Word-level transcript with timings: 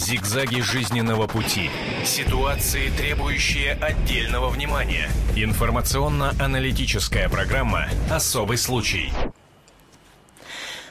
Зигзаги 0.00 0.62
жизненного 0.62 1.26
пути. 1.26 1.68
Ситуации, 2.06 2.88
требующие 2.96 3.74
отдельного 3.74 4.48
внимания. 4.48 5.10
Информационно-аналитическая 5.36 7.28
программа 7.28 7.86
«Особый 8.10 8.56
случай». 8.56 9.12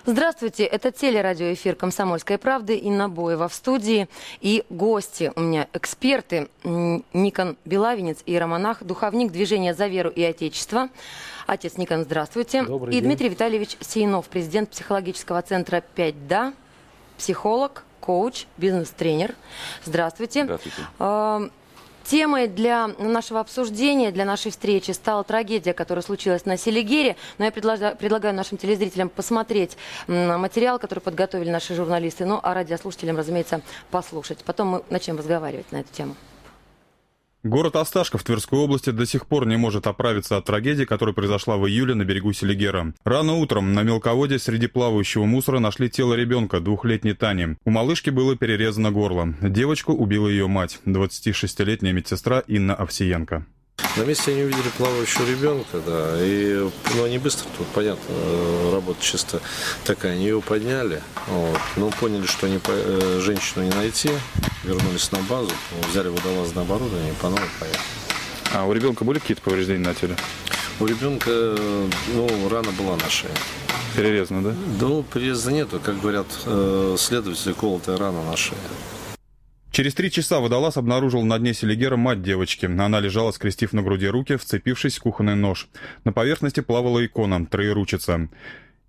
Здравствуйте, 0.06 0.64
это 0.64 0.92
телерадиоэфир 0.92 1.76
«Комсомольской 1.76 2.38
правды» 2.38 2.76
Инна 2.76 3.10
Боева 3.10 3.48
в 3.50 3.54
студии. 3.56 4.08
И 4.42 4.64
гости 4.70 5.32
у 5.36 5.42
меня 5.42 5.68
эксперты 5.74 6.50
Никон 6.64 7.58
Белавинец 7.66 8.20
и 8.28 8.38
Романах, 8.38 8.84
духовник 8.84 9.32
движения 9.32 9.74
«За 9.74 9.88
веру 9.88 10.12
и 10.12 10.22
Отечество». 10.22 10.88
Отец 11.48 11.78
Никон, 11.78 12.04
здравствуйте. 12.04 12.62
Добрый 12.62 12.94
и 12.94 13.00
день. 13.00 13.06
Дмитрий 13.06 13.30
Витальевич 13.30 13.76
Сейнов, 13.80 14.28
президент 14.28 14.70
психологического 14.70 15.42
центра 15.42 15.84
«5 15.96 16.16
да», 16.28 16.54
психолог, 17.18 17.84
коуч, 18.00 18.46
бизнес-тренер. 18.58 19.36
Здравствуйте. 19.86 20.44
Здравствуйте. 20.44 20.82
Э, 21.00 21.50
Темой 22.10 22.48
для 22.48 22.88
нашего 22.88 23.40
обсуждения, 23.40 24.10
для 24.10 24.26
нашей 24.26 24.50
встречи 24.50 24.90
стала 24.90 25.24
трагедия, 25.24 25.74
которая 25.74 26.02
случилась 26.02 26.44
на 26.44 26.58
Селигере. 26.58 27.16
Но 27.38 27.46
я 27.46 27.52
предлагаю, 27.52 27.96
предлагаю 27.96 28.34
нашим 28.34 28.58
телезрителям 28.58 29.10
посмотреть 29.10 29.78
материал, 30.08 30.80
который 30.80 31.02
подготовили 31.02 31.52
наши 31.52 31.76
журналисты, 31.76 32.26
ну 32.26 32.40
а 32.42 32.56
радиослушателям, 32.56 33.16
разумеется, 33.16 33.62
послушать. 33.92 34.40
Потом 34.44 34.68
мы 34.70 34.84
начнем 34.90 35.18
разговаривать 35.18 35.72
на 35.72 35.82
эту 35.82 35.94
тему. 35.94 36.16
Город 37.44 37.78
Осташков 37.78 38.26
Тверской 38.26 38.60
области 38.60 38.90
до 38.90 39.06
сих 39.06 39.26
пор 39.26 39.48
не 39.48 39.56
может 39.56 39.88
оправиться 39.88 40.36
от 40.36 40.44
трагедии, 40.44 40.84
которая 40.84 41.16
произошла 41.16 41.56
в 41.56 41.66
июле 41.70 41.96
на 41.96 42.04
берегу 42.04 42.34
Селигера. 42.34 42.94
Рано 43.06 43.36
утром 43.36 43.74
на 43.74 43.82
мелководье 43.82 44.40
среди 44.40 44.68
плавающего 44.68 45.24
мусора 45.24 45.60
нашли 45.60 45.90
тело 45.90 46.16
ребенка, 46.16 46.60
двухлетней 46.60 47.14
Тани. 47.14 47.56
У 47.64 47.70
малышки 47.70 48.10
было 48.10 48.36
перерезано 48.36 48.92
горло. 48.92 49.34
Девочку 49.42 49.94
убила 49.94 50.28
ее 50.28 50.48
мать, 50.48 50.80
26-летняя 50.86 51.94
медсестра 51.94 52.44
Инна 52.48 52.76
Овсиенко. 52.76 53.46
На 53.96 54.02
месте 54.04 54.32
они 54.32 54.44
увидели 54.44 54.70
плавающего 54.78 55.26
ребенка, 55.26 55.80
да, 55.86 56.18
и 56.20 56.70
ну, 56.96 57.04
они 57.06 57.20
быстро, 57.20 57.48
тут 57.58 57.68
понятно, 57.68 58.04
э, 58.10 58.72
работа 58.74 59.02
чисто 59.02 59.42
такая, 59.86 60.14
они 60.14 60.28
его 60.28 60.42
подняли, 60.42 61.02
вот, 61.28 61.60
но 61.78 61.90
поняли, 61.90 62.26
что 62.26 62.48
они 62.48 62.60
э, 62.68 63.20
женщину 63.22 63.64
не 63.64 63.72
найти, 63.72 64.10
вернулись 64.64 65.12
на 65.12 65.20
базу, 65.20 65.52
взяли 65.90 66.10
водолазное 66.10 66.64
оборудование 66.64 67.12
и 67.12 67.16
по 67.16 67.30
новой 67.30 67.48
поехали. 67.60 67.84
А 68.54 68.66
у 68.66 68.74
ребенка 68.74 69.04
были 69.04 69.20
какие-то 69.20 69.44
повреждения 69.44 69.86
на 69.86 69.94
теле? 69.94 70.16
У 70.80 70.86
ребенка, 70.86 71.30
ну, 72.14 72.50
рана 72.50 72.72
была 72.72 72.96
на 72.96 73.10
шее. 73.10 73.34
Перерезано, 73.96 74.42
да? 74.42 74.56
Ну, 74.80 75.04
переезда 75.04 75.52
нету, 75.52 75.80
как 75.80 76.00
говорят 76.00 76.28
э, 76.46 76.96
следователи, 76.98 77.54
колотая 77.54 77.98
рана 77.98 78.24
на 78.24 78.38
шее. 78.38 78.58
Через 79.72 79.94
три 79.94 80.10
часа 80.10 80.40
водолаз 80.40 80.78
обнаружил 80.78 81.24
на 81.24 81.38
дне 81.38 81.54
Селигера 81.54 81.96
мать 81.96 82.24
девочки. 82.24 82.66
Она 82.66 83.00
лежала, 83.00 83.32
скрестив 83.32 83.72
на 83.72 83.84
груди 83.84 84.08
руки, 84.08 84.36
вцепившись 84.36 84.98
в 84.98 85.02
кухонный 85.02 85.36
нож. 85.36 85.68
На 86.06 86.12
поверхности 86.12 86.62
плавала 86.62 87.06
икона, 87.06 87.46
троеручица. 87.46 88.30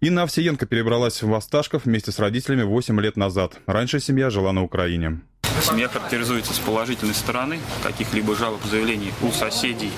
Инна 0.00 0.22
Овсиенко 0.22 0.64
перебралась 0.66 1.22
в 1.22 1.34
Осташков 1.34 1.84
вместе 1.84 2.12
с 2.12 2.18
родителями 2.18 2.62
8 2.62 2.98
лет 3.00 3.16
назад. 3.16 3.60
Раньше 3.66 4.00
семья 4.00 4.30
жила 4.30 4.52
на 4.52 4.62
Украине. 4.62 5.20
Семья 5.62 5.88
характеризуется 5.88 6.54
с 6.54 6.58
положительной 6.58 7.14
стороны. 7.14 7.58
Каких-либо 7.82 8.34
жалоб, 8.34 8.62
заявлений 8.64 9.12
у 9.22 9.30
соседей 9.30 9.92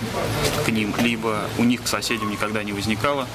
к 0.67 0.69
ним, 0.71 0.95
либо 1.01 1.41
у 1.59 1.65
них 1.65 1.83
к 1.83 1.87
соседям 1.87 2.31
никогда 2.31 2.63
не 2.63 2.73
возникало. 2.73 3.27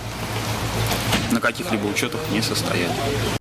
На 1.32 1.42
каких-либо 1.42 1.86
учетах 1.86 2.22
не 2.32 2.42
состояли. 2.42 2.92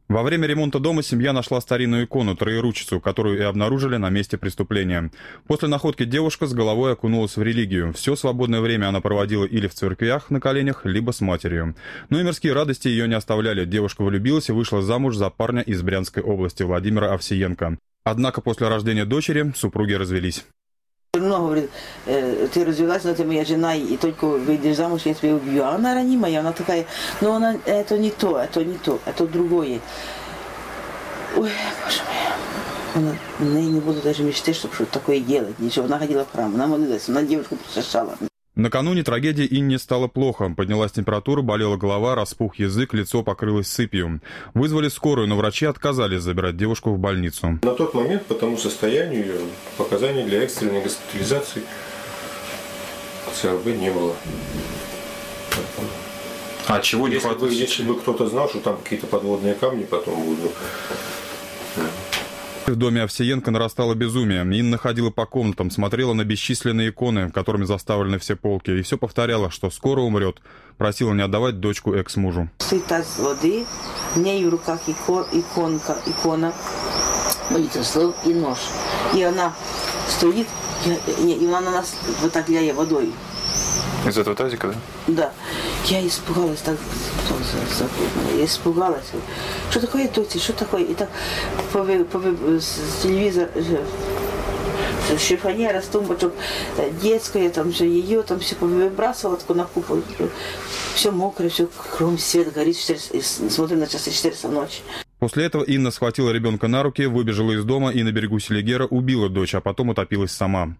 Во 0.08 0.22
время 0.22 0.46
ремонта 0.46 0.78
дома 0.78 1.02
семья 1.02 1.32
нашла 1.32 1.60
старинную 1.60 2.04
икону, 2.04 2.36
троеручицу, 2.36 3.00
которую 3.00 3.38
и 3.38 3.42
обнаружили 3.42 3.96
на 3.96 4.08
месте 4.08 4.38
преступления. 4.38 5.10
После 5.46 5.68
находки 5.68 6.04
девушка 6.04 6.46
с 6.46 6.52
головой 6.52 6.92
окунулась 6.92 7.36
в 7.36 7.42
религию. 7.42 7.92
Все 7.92 8.14
свободное 8.16 8.60
время 8.60 8.88
она 8.88 9.00
проводила 9.00 9.44
или 9.44 9.66
в 9.66 9.74
церквях 9.74 10.30
на 10.30 10.40
коленях, 10.40 10.84
либо 10.84 11.10
с 11.10 11.20
матерью. 11.20 11.74
Но 12.08 12.20
и 12.20 12.22
мирские 12.22 12.52
радости 12.52 12.88
ее 12.88 13.08
не 13.08 13.14
оставляли. 13.14 13.64
Девушка 13.64 14.02
влюбилась 14.04 14.48
и 14.48 14.52
вышла 14.52 14.80
замуж 14.80 15.16
за 15.16 15.28
парня 15.28 15.62
из 15.62 15.82
Брянской 15.82 16.22
области 16.22 16.62
Владимира 16.62 17.12
Овсиенко. 17.12 17.76
Однако 18.06 18.40
после 18.40 18.68
рождения 18.68 19.04
дочери 19.04 19.52
супруги 19.56 19.92
развелись. 19.94 20.44
Жена 21.14 21.38
говорит, 21.38 21.70
«Э, 22.06 22.46
ты 22.54 22.64
развелась, 22.64 23.02
но 23.02 23.12
ты 23.14 23.24
моя 23.24 23.44
жена, 23.44 23.74
и 23.74 23.96
только 23.96 24.26
выйдешь 24.26 24.76
замуж, 24.76 25.02
я 25.06 25.14
тебя 25.14 25.34
убью. 25.34 25.64
А 25.64 25.74
она 25.74 25.92
ранимая, 25.92 26.38
она 26.38 26.52
такая, 26.52 26.86
но 27.20 27.34
она, 27.34 27.56
это 27.64 27.98
не 27.98 28.12
то, 28.12 28.38
это 28.38 28.64
не 28.64 28.78
то, 28.78 29.00
это 29.06 29.26
другое. 29.26 29.80
Ой, 31.36 31.50
боже 31.82 32.00
мой. 32.94 33.18
Она, 33.40 33.60
не 33.60 33.80
буду 33.80 34.00
даже 34.02 34.22
мечтать, 34.22 34.54
чтобы 34.54 34.74
что-то 34.74 34.92
такое 34.92 35.18
делать. 35.18 35.58
Ничего. 35.58 35.86
Она 35.86 35.98
ходила 35.98 36.24
в 36.24 36.30
храм, 36.30 36.54
она 36.54 36.68
молилась, 36.68 37.08
она 37.08 37.22
девушку 37.22 37.56
причащала. 37.56 38.16
Накануне 38.56 39.02
трагедии 39.02 39.46
Инне 39.50 39.78
стало 39.78 40.08
плохо. 40.08 40.50
Поднялась 40.56 40.90
температура, 40.92 41.42
болела 41.42 41.76
голова, 41.76 42.14
распух 42.14 42.58
язык, 42.58 42.94
лицо 42.94 43.22
покрылось 43.22 43.68
сыпью. 43.68 44.22
Вызвали 44.54 44.88
скорую, 44.88 45.28
но 45.28 45.36
врачи 45.36 45.66
отказались 45.66 46.22
забирать 46.22 46.56
девушку 46.56 46.90
в 46.90 46.98
больницу. 46.98 47.58
На 47.62 47.74
тот 47.74 47.92
момент 47.92 48.24
по 48.24 48.34
тому 48.34 48.56
состоянию 48.56 49.26
ее 49.26 49.40
показаний 49.76 50.24
для 50.24 50.42
экстренной 50.42 50.82
госпитализации 50.82 51.64
ЦРБ 53.34 53.66
не 53.66 53.90
было. 53.90 54.16
А 56.66 56.80
чего 56.80 57.08
Если 57.08 57.28
бы, 57.28 57.52
если 57.52 57.82
бы 57.82 58.00
кто-то 58.00 58.26
знал, 58.26 58.48
что 58.48 58.60
там 58.60 58.78
какие-то 58.82 59.06
подводные 59.06 59.54
камни 59.54 59.84
потом 59.84 60.20
будут, 60.24 60.52
В 62.66 62.74
доме 62.74 63.02
Овсиенко 63.04 63.52
нарастало 63.52 63.94
безумие. 63.94 64.40
Инна 64.58 64.76
ходила 64.76 65.10
по 65.10 65.24
комнатам, 65.24 65.70
смотрела 65.70 66.14
на 66.14 66.24
бесчисленные 66.24 66.88
иконы, 66.90 67.30
которыми 67.30 67.64
заставлены 67.64 68.18
все 68.18 68.34
полки, 68.34 68.72
и 68.72 68.82
все 68.82 68.98
повторяла, 68.98 69.52
что 69.52 69.70
скоро 69.70 70.00
умрет. 70.00 70.38
Просила 70.76 71.12
не 71.14 71.22
отдавать 71.22 71.60
дочку 71.60 71.94
экс-мужу. 71.94 72.50
Стоит 72.58 72.84
таз 72.86 73.20
воды, 73.20 73.64
у 74.16 74.18
нее 74.18 74.48
в 74.48 74.50
руках 74.50 74.80
ико- 74.88 75.28
иконка, 75.32 75.96
икона, 76.06 76.52
молитва 77.50 77.84
слов 77.84 78.16
и 78.26 78.34
нож. 78.34 78.58
И 79.14 79.22
она 79.22 79.54
стоит, 80.08 80.48
и, 80.84 81.46
она 81.46 81.60
на 81.60 81.70
нас 81.70 81.94
вот 82.20 82.32
так 82.32 82.48
ляя 82.48 82.74
водой. 82.74 83.12
Из 84.06 84.16
этого 84.18 84.36
тазика, 84.36 84.68
да? 84.68 84.74
Да. 85.08 85.32
Я 85.86 86.06
испугалась 86.06 86.60
так, 86.60 86.76
я 88.36 88.44
испугалась. 88.44 89.04
Что 89.70 89.80
такое 89.80 90.08
Тоти, 90.08 90.38
что 90.38 90.52
такое? 90.52 90.82
И 90.84 90.94
так 90.94 91.08
по, 91.72 91.78
ви- 91.82 92.04
по, 92.04 92.18
ви- 92.18 92.60
с 92.60 93.04
э, 93.04 93.80
тумбочек 95.86 96.32
э, 96.78 96.90
детская, 97.02 97.50
там 97.50 97.72
все 97.72 97.84
ее, 97.88 98.22
там 98.22 98.40
все 98.40 98.56
выбрасывала 98.60 99.38
на 99.54 99.64
купол. 99.64 100.02
Все 100.94 101.10
мокрое, 101.10 101.48
все 101.50 101.68
кругом 101.96 102.18
свет 102.18 102.52
горит, 102.52 102.76
в 102.76 102.80
четыре- 102.80 103.00
и 103.12 103.20
с- 103.20 103.40
смотрим 103.50 103.80
на 103.80 103.86
часы 103.86 104.10
4 104.10 104.34
часа 104.34 104.48
ночи. 104.48 104.80
После 105.18 105.44
этого 105.46 105.62
Инна 105.62 105.90
схватила 105.90 106.30
ребенка 106.30 106.68
на 106.68 106.82
руки, 106.82 107.06
выбежала 107.06 107.52
из 107.52 107.64
дома 107.64 107.90
и 107.90 108.02
на 108.02 108.12
берегу 108.12 108.38
Селигера 108.38 108.86
убила 108.86 109.28
дочь, 109.28 109.54
а 109.54 109.60
потом 109.60 109.88
утопилась 109.90 110.32
сама. 110.32 110.76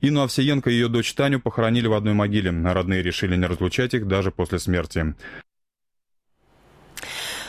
Инну 0.00 0.22
Овсиенко 0.22 0.70
и 0.70 0.74
ее 0.74 0.88
дочь 0.88 1.12
Таню 1.14 1.40
похоронили 1.40 1.88
в 1.88 1.94
одной 1.94 2.14
могиле, 2.14 2.52
родные 2.72 3.02
решили 3.02 3.36
не 3.36 3.46
разлучать 3.46 3.94
их 3.94 4.06
даже 4.06 4.30
после 4.30 4.58
смерти. 4.58 5.14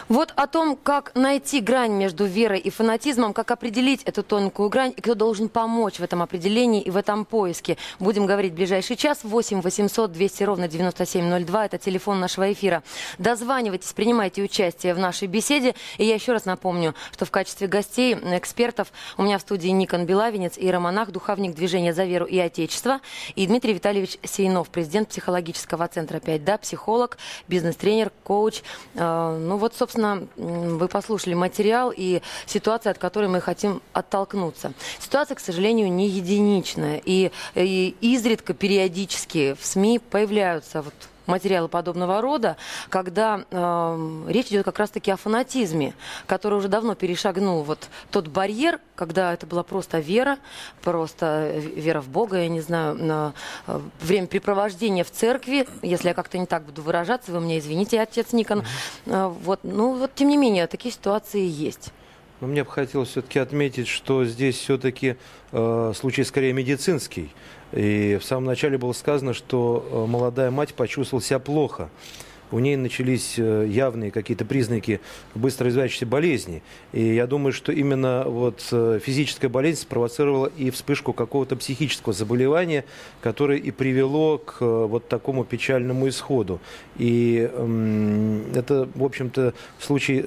Вот 0.09 0.33
о 0.35 0.47
том, 0.47 0.75
как 0.75 1.11
найти 1.13 1.61
грань 1.61 1.91
между 1.91 2.25
верой 2.25 2.59
и 2.59 2.71
фанатизмом, 2.71 3.31
как 3.31 3.51
определить 3.51 4.01
эту 4.05 4.23
тонкую 4.23 4.67
грань 4.69 4.91
и 4.97 5.01
кто 5.01 5.13
должен 5.13 5.49
помочь 5.49 5.99
в 5.99 6.03
этом 6.03 6.23
определении 6.23 6.81
и 6.81 6.89
в 6.89 6.97
этом 6.97 7.25
поиске. 7.25 7.77
Будем 7.99 8.25
говорить 8.25 8.53
в 8.53 8.55
ближайший 8.55 8.95
час. 8.95 9.19
8 9.21 9.61
800 9.61 10.11
200 10.11 10.43
ровно 10.43 10.67
9702. 10.67 11.65
Это 11.67 11.77
телефон 11.77 12.19
нашего 12.19 12.51
эфира. 12.51 12.81
Дозванивайтесь, 13.19 13.93
принимайте 13.93 14.41
участие 14.41 14.95
в 14.95 14.97
нашей 14.97 15.27
беседе. 15.27 15.75
И 15.99 16.05
я 16.05 16.15
еще 16.15 16.31
раз 16.31 16.45
напомню, 16.45 16.95
что 17.11 17.25
в 17.25 17.29
качестве 17.31 17.67
гостей, 17.67 18.15
экспертов 18.15 18.91
у 19.17 19.21
меня 19.21 19.37
в 19.37 19.41
студии 19.41 19.67
Никон 19.67 20.07
Белавинец 20.07 20.57
и 20.57 20.71
Романах, 20.71 21.11
духовник 21.11 21.53
движения 21.53 21.93
«За 21.93 22.05
веру 22.05 22.25
и 22.25 22.39
Отечество», 22.39 22.99
и 23.35 23.45
Дмитрий 23.45 23.73
Витальевич 23.73 24.17
Сейнов, 24.23 24.69
президент 24.69 25.09
психологического 25.09 25.87
центра 25.87 26.17
«5 26.17 26.39
да», 26.39 26.57
психолог, 26.57 27.19
бизнес-тренер, 27.47 28.11
коуч. 28.23 28.63
Э, 28.95 29.37
Ну 29.39 29.57
вот, 29.57 29.75
собственно, 29.75 29.98
м, 30.07 30.77
вы 30.77 30.87
послушали 30.87 31.33
материал 31.33 31.93
и 31.95 32.21
ситуация, 32.45 32.91
от 32.91 32.97
которой 32.97 33.27
мы 33.29 33.41
хотим 33.41 33.81
оттолкнуться. 33.93 34.73
Ситуация, 34.99 35.35
к 35.35 35.39
сожалению, 35.39 35.91
не 35.91 36.07
единичная. 36.07 37.01
И, 37.03 37.31
и 37.55 37.95
изредка, 38.01 38.53
периодически 38.53 39.55
в 39.59 39.65
СМИ 39.65 39.99
появляются 39.99 40.81
вот 40.81 40.93
материалы 41.29 41.67
подобного 41.67 42.21
рода, 42.21 42.57
когда 42.89 43.45
э, 43.49 44.25
речь 44.27 44.47
идет 44.47 44.65
как 44.65 44.79
раз-таки 44.79 45.11
о 45.11 45.17
фанатизме, 45.17 45.93
который 46.25 46.55
уже 46.55 46.67
давно 46.67 46.95
перешагнул 46.95 47.63
вот 47.63 47.89
тот 48.11 48.27
барьер, 48.27 48.79
когда 48.95 49.33
это 49.33 49.45
была 49.45 49.63
просто 49.63 49.99
вера, 49.99 50.37
просто 50.81 51.53
вера 51.55 52.01
в 52.01 52.09
Бога, 52.09 52.41
я 52.41 52.49
не 52.49 52.61
знаю, 52.61 52.95
на 52.95 53.33
э, 53.67 53.79
времяпрепровождение 54.01 55.03
в 55.03 55.11
церкви, 55.11 55.67
если 55.81 56.09
я 56.09 56.13
как-то 56.13 56.37
не 56.37 56.45
так 56.45 56.63
буду 56.63 56.81
выражаться, 56.81 57.31
вы 57.31 57.39
мне 57.39 57.59
извините, 57.59 58.01
отец 58.01 58.33
Никон. 58.33 58.63
Э, 59.05 59.27
вот, 59.27 59.61
ну 59.63 59.97
вот, 59.97 60.15
тем 60.15 60.29
не 60.29 60.37
менее, 60.37 60.67
такие 60.67 60.93
ситуации 60.93 61.45
есть. 61.45 61.91
Но 62.41 62.47
мне 62.47 62.63
бы 62.63 62.71
хотелось 62.71 63.09
все-таки 63.09 63.39
отметить, 63.39 63.87
что 63.87 64.23
здесь 64.23 64.57
все-таки 64.57 65.17
э, 65.51 65.93
случай 65.95 66.23
скорее 66.23 66.53
медицинский. 66.53 67.29
И 67.71 68.17
в 68.19 68.25
самом 68.25 68.45
начале 68.45 68.77
было 68.77 68.93
сказано, 68.93 69.33
что 69.33 69.87
э, 69.91 70.09
молодая 70.09 70.51
мать 70.51 70.73
почувствовала 70.73 71.23
себя 71.23 71.39
плохо 71.39 71.89
у 72.51 72.59
ней 72.59 72.75
начались 72.75 73.35
э, 73.37 73.67
явные 73.67 74.11
какие-то 74.11 74.45
признаки 74.45 75.01
быстро 75.35 75.67
развивающейся 75.67 76.05
болезни. 76.05 76.63
И 76.93 77.13
я 77.13 77.27
думаю, 77.27 77.53
что 77.53 77.71
именно 77.71 78.23
вот 78.25 78.67
э, 78.71 78.99
физическая 79.03 79.49
болезнь 79.49 79.81
спровоцировала 79.81 80.47
и 80.57 80.71
вспышку 80.71 81.13
какого-то 81.13 81.55
психического 81.55 82.13
заболевания, 82.13 82.85
которое 83.21 83.59
и 83.59 83.71
привело 83.71 84.39
к 84.39 84.61
вот 84.61 85.07
такому 85.07 85.43
печальному 85.43 86.07
исходу. 86.09 86.59
И 86.97 87.49
э, 87.51 88.41
это, 88.55 88.89
в 88.95 89.03
общем-то, 89.03 89.53
случай, 89.79 90.25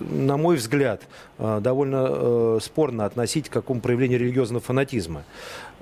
на 0.00 0.36
мой 0.36 0.56
взгляд, 0.56 1.02
довольно 1.38 2.60
спорно 2.60 3.04
относить 3.04 3.48
к 3.48 3.52
какому 3.52 3.80
проявлению 3.80 4.18
религиозного 4.18 4.60
фанатизма. 4.60 5.24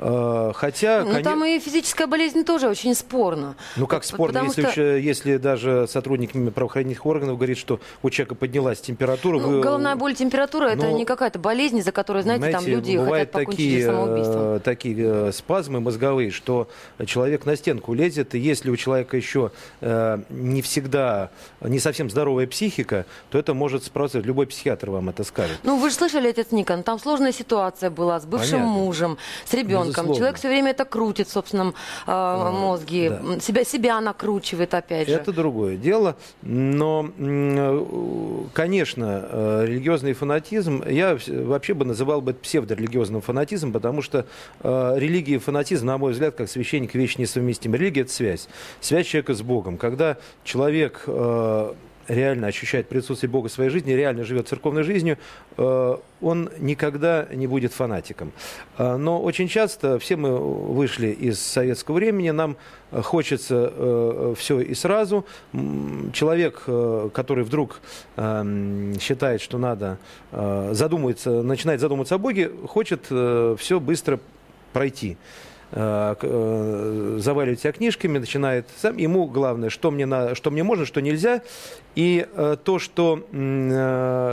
Хотя, 0.01 1.01
ну, 1.01 1.11
конечно... 1.11 1.23
там 1.23 1.45
и 1.45 1.59
физическая 1.59 2.07
болезнь 2.07 2.43
тоже 2.45 2.69
очень 2.69 2.95
спорно. 2.95 3.55
Ну, 3.77 3.87
как 3.87 4.05
спорно, 4.05 4.45
если, 4.45 4.63
что... 4.71 4.97
если 4.97 5.37
даже 5.37 5.87
сотрудник 5.89 6.33
правоохранительных 6.55 7.05
органов 7.05 7.37
говорит, 7.37 7.59
что 7.59 7.81
у 8.03 8.09
человека 8.09 8.35
поднялась 8.35 8.81
температура... 8.81 9.39
Ну, 9.39 9.49
вы... 9.49 9.61
Головная 9.61 9.97
боль, 9.97 10.15
температура– 10.15 10.69
это 10.71 10.87
ну, 10.87 10.97
не 10.97 11.05
какая-то 11.05 11.39
болезнь, 11.39 11.83
за 11.83 11.93
которую, 11.93 12.23
знаете, 12.23 12.51
знаете 12.51 12.59
там 12.59 12.67
люди 12.67 12.97
хотят 12.97 13.31
покончить 13.31 13.57
такие, 13.57 13.85
самоубийством. 13.85 14.43
Э, 14.43 14.61
такие 14.61 14.97
э, 14.99 15.33
спазмы 15.33 15.81
мозговые, 15.81 16.31
что 16.31 16.69
человек 17.05 17.45
на 17.45 17.57
стенку 17.57 17.93
лезет, 17.93 18.35
и 18.35 18.39
если 18.39 18.71
у 18.71 18.77
человека 18.77 19.17
еще 19.17 19.51
э, 19.81 20.19
не 20.31 20.63
всегда, 20.63 21.31
не 21.61 21.79
совсем 21.79 22.09
здоровая 22.09 22.47
психика, 22.47 23.05
то 23.31 23.39
это 23.39 23.53
может 23.53 23.85
спровоцировать. 23.85 24.27
Любой 24.27 24.47
психиатр 24.47 24.91
вам 24.91 25.11
это 25.11 25.25
скажет. 25.25 25.59
Ну, 25.63 25.77
вы 25.77 25.91
же 25.91 25.97
слышали, 25.97 26.29
отец 26.29 26.53
Никон, 26.53 26.83
там 26.83 26.99
сложная 26.99 27.33
ситуация 27.33 27.91
была 27.91 28.19
с 28.19 28.25
бывшим 28.25 28.61
Понятно. 28.61 28.73
мужем, 28.73 29.19
с 29.45 29.53
ребенком. 29.53 29.90
Безусловно. 29.91 30.17
Человек 30.17 30.37
все 30.37 30.49
время 30.49 30.71
это 30.71 30.85
крутит 30.85 31.29
в 31.29 31.33
собственном 31.33 31.75
э, 32.07 32.51
мозге, 32.51 33.11
да. 33.11 33.41
себя, 33.41 33.65
себя 33.65 34.01
накручивает 34.01 34.75
опять 34.75 35.09
же. 35.09 35.15
Это 35.15 35.33
другое 35.33 35.77
дело. 35.77 36.17
Но, 36.43 37.11
конечно, 38.53 39.29
э, 39.31 39.65
религиозный 39.67 40.13
фанатизм, 40.13 40.83
я 40.89 41.19
вообще 41.29 41.75
бы 41.75 41.85
называл 41.85 42.21
бы 42.21 42.33
это 42.33 42.41
псевдорелигиозным 42.41 43.21
фанатизмом, 43.21 43.73
потому 43.73 44.03
что 44.03 44.27
э, 44.63 44.95
религия 44.97 45.35
и 45.35 45.39
фанатизм, 45.39 45.87
на 45.87 45.99
мой 45.99 46.13
взгляд, 46.13 46.35
как 46.35 46.49
священник, 46.49 46.95
вещь 46.95 47.17
несовместимы. 47.19 47.77
Религия– 47.77 48.01
это 48.03 48.13
связь. 48.13 48.49
Связь 48.81 49.07
человека 49.07 49.35
с 49.35 49.43
Богом. 49.43 49.79
Когда 49.79 50.17
человек 50.45 51.05
э, 51.07 51.75
реально 52.11 52.49
ощущает 52.49 52.89
присутствие 52.89 53.31
Бога 53.31 53.49
в 53.49 53.53
своей 53.53 53.71
жизни, 53.71 53.93
реально 53.93 54.25
живет 54.25 54.49
церковной 54.49 54.83
жизнью, 54.83 55.17
э, 55.57 55.97
он 56.21 56.51
никогда 56.59 57.27
не 57.33 57.47
будет 57.47 57.73
фанатиком. 57.73 58.33
Э, 58.79 58.97
но 58.97 59.23
очень 59.23 59.49
часто 59.49 59.99
все 59.99 60.17
мы 60.17 60.37
вышли 60.37 61.09
из 61.09 61.41
советского 61.41 61.97
времени, 61.97 62.31
нам 62.31 62.57
хочется 62.91 63.73
э, 63.73 64.35
все 64.37 64.61
и 64.61 64.75
сразу. 64.75 65.25
Человек, 66.13 66.65
который 67.15 67.45
вдруг 67.45 67.81
считает, 68.17 69.41
что 69.41 69.59
надо 69.59 69.99
задумываться, 70.33 71.43
начинает 71.43 71.81
задумываться 71.81 72.17
о 72.17 72.19
Боге, 72.19 72.51
хочет 72.67 73.05
все 73.05 73.81
быстро 73.81 74.19
пройти. 74.73 75.17
Э, 75.73 76.17
э, 76.21 77.19
заваливает 77.21 77.61
себя 77.61 77.73
книжками, 77.73 78.19
начинает 78.19 78.67
сам. 78.77 78.97
Ему 78.97 79.27
главное, 79.27 79.71
что 79.71 79.93
мне, 79.93 80.05
на, 80.05 80.35
что 80.35 80.51
мне 80.51 80.65
можно, 80.65 80.85
что 80.85 81.01
нельзя. 81.01 81.43
И 81.95 82.27
э, 82.35 82.57
то, 82.63 82.79
что 82.81 83.21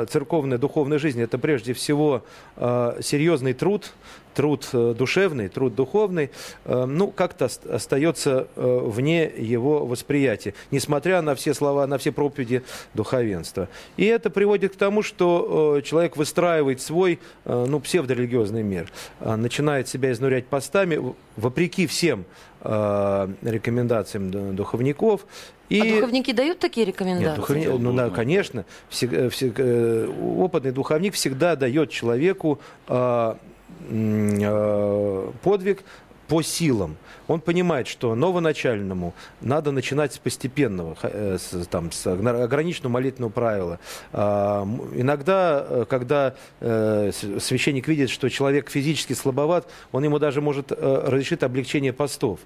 церковная 0.10 0.58
духовная 0.58 0.98
жизнь, 0.98 1.22
это 1.22 1.38
прежде 1.38 1.74
всего 1.74 2.24
серьезный 2.56 3.54
труд, 3.54 3.94
труд 4.38 4.70
душевный, 4.72 5.50
труд 5.50 5.74
духовный, 5.74 6.30
ну, 6.66 7.08
как-то 7.08 7.50
остается 7.70 8.48
вне 8.56 9.24
его 9.24 9.86
восприятия, 9.86 10.54
несмотря 10.72 11.22
на 11.22 11.34
все 11.34 11.54
слова, 11.54 11.88
на 11.88 11.98
все 11.98 12.12
проповеди 12.12 12.62
духовенства. 12.94 13.68
И 13.98 14.06
это 14.06 14.30
приводит 14.30 14.74
к 14.74 14.78
тому, 14.78 15.02
что 15.02 15.82
человек 15.84 16.16
выстраивает 16.18 16.82
свой, 16.82 17.20
ну, 17.46 17.80
псевдорелигиозный 17.80 18.64
мир, 18.64 18.92
начинает 19.20 19.88
себя 19.88 20.12
изнурять 20.12 20.46
постами, 20.46 21.16
вопреки 21.36 21.88
всем 21.88 22.26
э, 22.62 23.30
рекомендациям 23.42 24.56
духовников. 24.56 25.26
И... 25.70 25.82
А 25.82 25.96
духовники 25.96 26.34
дают 26.34 26.60
такие 26.60 26.86
рекомендации? 26.86 27.28
Нет, 27.28 27.36
духовни... 27.36 27.66
ну, 27.68 27.94
да, 27.94 28.10
конечно. 28.10 28.66
Всег... 28.90 29.32
Всег... 29.32 29.56
Э, 29.58 30.08
опытный 30.38 30.72
духовник 30.72 31.14
всегда 31.14 31.56
дает 31.56 31.90
человеку 31.90 32.60
э, 32.88 32.94
э, 32.94 33.36
подвиг 35.42 35.84
по 36.28 36.42
силам. 36.42 36.98
Он 37.28 37.42
понимает, 37.42 37.88
что 37.88 38.16
новоначальному 38.16 39.14
надо 39.42 39.72
начинать 39.72 40.14
с 40.14 40.18
постепенного, 40.18 40.98
э, 41.02 41.38
с, 41.40 41.66
там, 41.68 41.92
с 41.92 42.06
ограниченного 42.08 42.94
молитвенного 42.94 43.32
правила. 43.32 43.80
А, 44.14 44.68
иногда, 44.94 45.66
э, 45.68 45.86
когда 45.90 46.36
э, 46.60 47.12
священник 47.40 47.88
видит, 47.88 48.10
что 48.10 48.30
человек 48.30 48.70
физически 48.70 49.14
слабоват, 49.14 49.70
он 49.92 50.04
ему 50.04 50.20
даже 50.20 50.42
может 50.42 50.72
разрешить 50.72 51.44
облегчение 51.44 51.94
постов 51.94 52.40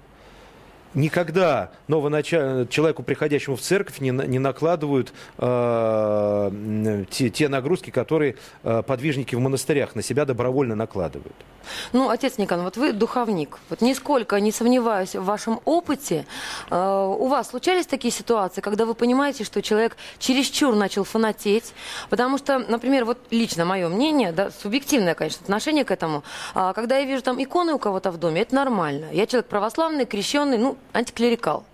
никогда 0.94 1.70
новоначаль... 1.88 2.68
человеку, 2.68 3.02
приходящему 3.02 3.56
в 3.56 3.60
церковь, 3.60 4.00
не, 4.00 4.10
не 4.10 4.38
накладывают 4.38 5.12
э, 5.38 7.04
те, 7.10 7.30
те 7.30 7.48
нагрузки, 7.48 7.90
которые 7.90 8.36
э, 8.62 8.82
подвижники 8.86 9.34
в 9.34 9.40
монастырях 9.40 9.94
на 9.94 10.02
себя 10.02 10.24
добровольно 10.24 10.74
накладывают. 10.74 11.36
Ну, 11.92 12.08
отец 12.08 12.38
Никон, 12.38 12.62
вот 12.62 12.76
вы 12.76 12.92
духовник. 12.92 13.58
Вот 13.70 13.80
нисколько 13.80 14.38
не 14.40 14.52
сомневаюсь 14.52 15.14
в 15.14 15.24
вашем 15.24 15.60
опыте. 15.64 16.26
Э, 16.70 17.14
у 17.18 17.26
вас 17.26 17.50
случались 17.50 17.86
такие 17.86 18.12
ситуации, 18.12 18.60
когда 18.60 18.86
вы 18.86 18.94
понимаете, 18.94 19.44
что 19.44 19.62
человек 19.62 19.96
чересчур 20.18 20.74
начал 20.74 21.04
фанатеть? 21.04 21.72
Потому 22.10 22.38
что, 22.38 22.58
например, 22.58 23.04
вот 23.04 23.18
лично 23.30 23.64
мое 23.64 23.88
мнение, 23.88 24.32
да, 24.32 24.50
субъективное, 24.50 25.14
конечно, 25.14 25.40
отношение 25.42 25.84
к 25.84 25.90
этому, 25.90 26.22
э, 26.54 26.72
когда 26.74 26.98
я 26.98 27.04
вижу 27.04 27.22
там 27.22 27.42
иконы 27.42 27.74
у 27.74 27.78
кого-то 27.78 28.10
в 28.10 28.18
доме, 28.18 28.42
это 28.42 28.54
нормально. 28.54 29.06
Я 29.12 29.26
человек 29.26 29.46
православный, 29.46 30.04
крещенный, 30.04 30.58
ну, 30.58 30.76
антиклерикал. 30.92 31.64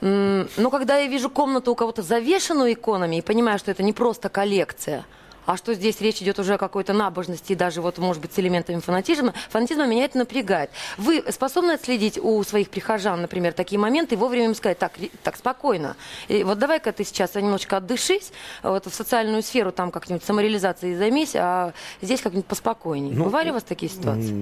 Но 0.00 0.70
когда 0.70 0.98
я 0.98 1.06
вижу 1.06 1.30
комнату 1.30 1.72
у 1.72 1.74
кого-то 1.74 2.02
завешенную 2.02 2.72
иконами 2.72 3.16
и 3.16 3.22
понимаю, 3.22 3.58
что 3.58 3.70
это 3.70 3.82
не 3.82 3.92
просто 3.92 4.28
коллекция, 4.28 5.04
а 5.46 5.56
что 5.56 5.74
здесь 5.74 6.00
речь 6.00 6.22
идет 6.22 6.38
уже 6.38 6.54
о 6.54 6.58
какой-то 6.58 6.92
набожности, 6.92 7.52
и 7.52 7.54
даже 7.54 7.80
вот, 7.80 7.98
может 7.98 8.22
быть, 8.22 8.32
с 8.32 8.38
элементами 8.38 8.80
фанатизма, 8.80 9.34
фанатизма 9.50 9.86
меня 9.86 10.04
это 10.04 10.18
напрягает. 10.18 10.70
Вы 10.98 11.24
способны 11.30 11.72
отследить 11.72 12.18
у 12.18 12.42
своих 12.42 12.70
прихожан, 12.70 13.20
например, 13.20 13.52
такие 13.52 13.78
моменты 13.78 14.14
и 14.14 14.18
вовремя 14.18 14.46
им 14.46 14.54
сказать, 14.54 14.78
так, 14.78 14.92
так, 15.22 15.36
спокойно. 15.36 15.96
И 16.28 16.44
вот 16.44 16.58
давай-ка 16.58 16.92
ты 16.92 17.04
сейчас 17.04 17.34
немножечко 17.34 17.78
отдышись, 17.78 18.32
вот 18.62 18.86
в 18.86 18.94
социальную 18.94 19.42
сферу 19.42 19.72
там 19.72 19.90
как-нибудь 19.90 20.24
самореализацией 20.24 20.96
займись, 20.96 21.34
а 21.34 21.72
здесь 22.00 22.20
как-нибудь 22.20 22.46
поспокойнее. 22.46 23.14
Ну, 23.14 23.24
Бывали 23.24 23.50
у 23.50 23.54
вас 23.54 23.62
такие 23.62 23.90
ситуации? 23.90 24.34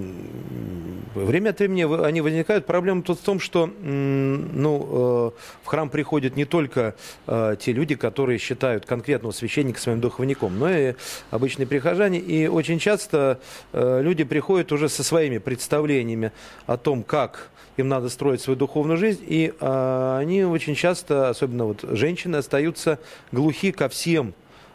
Время 1.14 1.50
от 1.50 1.59
времени 1.59 1.82
они 2.04 2.21
возникают. 2.21 2.66
Проблема 2.66 3.02
тут 3.02 3.18
в 3.18 3.23
том, 3.23 3.38
что 3.40 3.66
ну, 3.66 5.32
э, 5.35 5.40
в 5.62 5.66
храм 5.66 5.90
приходят 5.90 6.37
не 6.37 6.44
только 6.44 6.94
э, 7.26 7.56
те 7.61 7.73
люди, 7.73 7.94
которые 7.94 8.38
считают 8.38 8.87
конкретного 8.87 9.32
священника 9.32 9.80
своим 9.80 10.00
духовником, 10.00 10.59
но 10.59 10.71
и 10.71 10.91
обычные 11.30 11.66
прихожане. 11.66 12.18
И 12.18 12.46
очень 12.46 12.78
часто 12.78 13.40
э, 13.72 14.00
люди 14.02 14.25
приходят 14.25 14.72
уже 14.72 14.88
со 14.88 15.02
своими 15.02 15.38
представлениями 15.38 16.32
о 16.66 16.76
том, 16.76 17.02
как 17.02 17.50
им 17.76 17.88
надо 17.88 18.08
строить 18.08 18.40
свою 18.40 18.58
духовную 18.58 18.99
жизнь, 18.99 19.25
и 19.26 19.52
э, 19.58 20.16
они 20.20 20.44
очень 20.44 20.75
часто, 20.75 21.30
особенно 21.30 21.64
вот 21.66 21.82
женщины, 21.82 22.37
остаются 22.37 22.99
глухи 23.30 23.72
ко 23.72 23.88
всем 23.88 24.34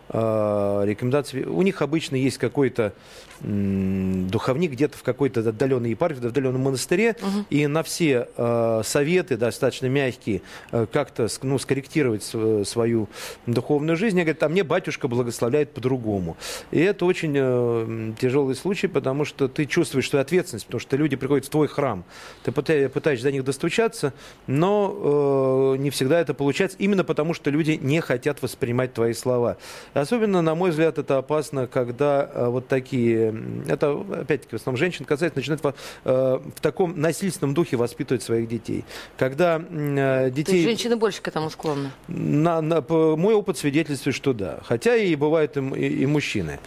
э, 0.09 0.83
рекомендациям. 0.85 1.55
У 1.55 1.61
них 1.61 1.81
обычно 1.81 2.15
есть 2.15 2.37
какой-то 2.37 2.93
духовник 3.41 4.71
где-то 4.71 4.97
в 4.97 5.03
какой-то 5.03 5.41
отдаленной 5.41 5.91
епархии, 5.91 6.19
в 6.19 6.25
отдаленном 6.25 6.61
монастыре, 6.61 7.15
угу. 7.21 7.45
и 7.49 7.67
на 7.67 7.83
все 7.83 8.29
э, 8.35 8.81
советы, 8.83 9.37
достаточно 9.37 9.87
мягкие, 9.87 10.41
э, 10.71 10.87
как-то 10.91 11.27
ну, 11.43 11.59
скорректировать 11.59 12.23
свою 12.23 13.09
духовную 13.45 13.95
жизнь, 13.95 14.17
я 14.17 14.23
говорю, 14.23 14.39
а 14.41 14.49
мне 14.49 14.63
батюшка 14.63 15.07
благословляет 15.07 15.71
по-другому. 15.71 16.37
И 16.71 16.79
это 16.79 17.05
очень 17.05 17.33
э, 17.35 18.13
тяжелый 18.19 18.55
случай, 18.55 18.87
потому 18.87 19.25
что 19.25 19.47
ты 19.47 19.65
чувствуешь 19.65 20.09
свою 20.09 20.21
ответственность, 20.21 20.65
потому 20.65 20.79
что 20.79 20.97
люди 20.97 21.15
приходят 21.15 21.45
в 21.45 21.49
твой 21.49 21.67
храм, 21.67 22.05
ты 22.43 22.51
пытаешься 22.51 23.23
до 23.23 23.31
них 23.31 23.43
достучаться, 23.43 24.13
но 24.47 25.73
э, 25.75 25.77
не 25.77 25.89
всегда 25.91 26.19
это 26.19 26.33
получается, 26.33 26.77
именно 26.79 27.03
потому 27.03 27.33
что 27.33 27.49
люди 27.51 27.77
не 27.81 28.01
хотят 28.01 28.41
воспринимать 28.41 28.93
твои 28.93 29.13
слова. 29.13 29.57
Особенно, 30.01 30.42
на 30.42 30.54
мой 30.56 30.70
взгляд, 30.70 30.98
это 30.98 31.18
опасно, 31.18 31.68
когда 31.68 32.30
э, 32.34 32.48
вот 32.48 32.68
такие, 32.68 33.34
это 33.68 34.00
опять-таки 34.22 34.56
в 34.56 34.60
основном 34.60 34.77
женщин 34.77 35.06
касается, 35.06 35.38
начинают 35.39 35.63
во- 35.63 35.74
э, 36.06 36.39
в 36.56 36.62
таком 36.62 37.00
насильственном 37.00 37.54
духе 37.54 37.77
воспитывать 37.77 38.22
своих 38.24 38.48
детей. 38.48 38.86
Когда 39.18 39.56
м, 39.56 39.98
э, 39.98 39.98
То 39.98 40.24
есть 40.25 40.36
детей... 40.36 40.63
женщины 40.63 40.96
больше 40.98 41.22
к 41.22 41.27
этому 41.27 41.50
склонны. 41.50 41.89
На, 42.08 42.62
на- 42.62 42.82
мой 42.89 43.34
опыт 43.34 43.58
свидетельствует, 43.58 44.16
что 44.16 44.34
да. 44.34 44.60
Хотя 44.63 44.96
и 44.96 45.16
бывают 45.16 45.58
и, 45.58 45.62
и- 45.62 46.04
и 46.04 46.06
мужчины. 46.06 46.60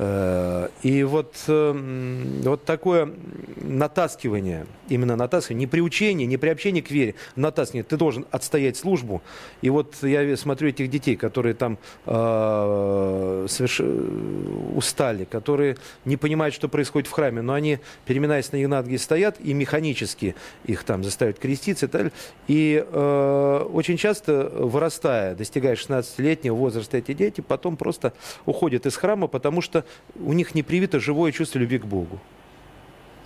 И 0.00 1.04
вот, 1.08 1.34
вот 1.46 2.64
такое 2.64 3.10
натаскивание, 3.56 4.66
именно 4.92 5.16
натаскивание, 5.16 5.60
не 5.60 5.66
приучение, 5.66 6.26
не 6.26 6.36
приобщение 6.36 6.82
к 6.82 6.90
вере, 6.90 7.14
натаскивание. 7.36 7.84
Ты 7.84 7.96
должен 7.96 8.26
отстоять 8.30 8.76
службу. 8.76 9.22
И 9.62 9.70
вот 9.70 9.96
я 10.02 10.36
смотрю 10.36 10.68
этих 10.68 10.90
детей, 10.90 11.16
которые 11.16 11.54
там 11.54 11.78
э, 12.06 13.46
соверш- 13.48 14.76
устали, 14.76 15.24
которые 15.24 15.76
не 16.04 16.16
понимают, 16.16 16.54
что 16.54 16.68
происходит 16.68 17.08
в 17.08 17.12
храме, 17.12 17.42
но 17.42 17.54
они, 17.54 17.78
переминаясь 18.06 18.52
на 18.52 18.58
ноги, 18.68 18.96
стоят 18.96 19.36
и 19.40 19.54
механически 19.54 20.34
их 20.64 20.84
там 20.84 21.02
заставят 21.04 21.38
креститься 21.38 21.86
и 21.86 21.88
так 21.88 22.00
далее. 22.00 22.12
И 22.48 22.84
э, 22.86 23.66
очень 23.72 23.96
часто, 23.96 24.50
вырастая, 24.54 25.34
достигая 25.34 25.74
16-летнего 25.74 26.54
возраста, 26.54 26.98
эти 26.98 27.14
дети 27.14 27.40
потом 27.40 27.76
просто 27.76 28.12
уходят 28.46 28.86
из 28.86 28.96
храма, 28.96 29.26
потому 29.26 29.60
что 29.62 29.84
у 30.16 30.32
них 30.32 30.54
не 30.54 30.62
привито 30.62 31.00
живое 31.00 31.32
чувство 31.32 31.58
любви 31.58 31.78
к 31.78 31.86
Богу. 31.86 32.20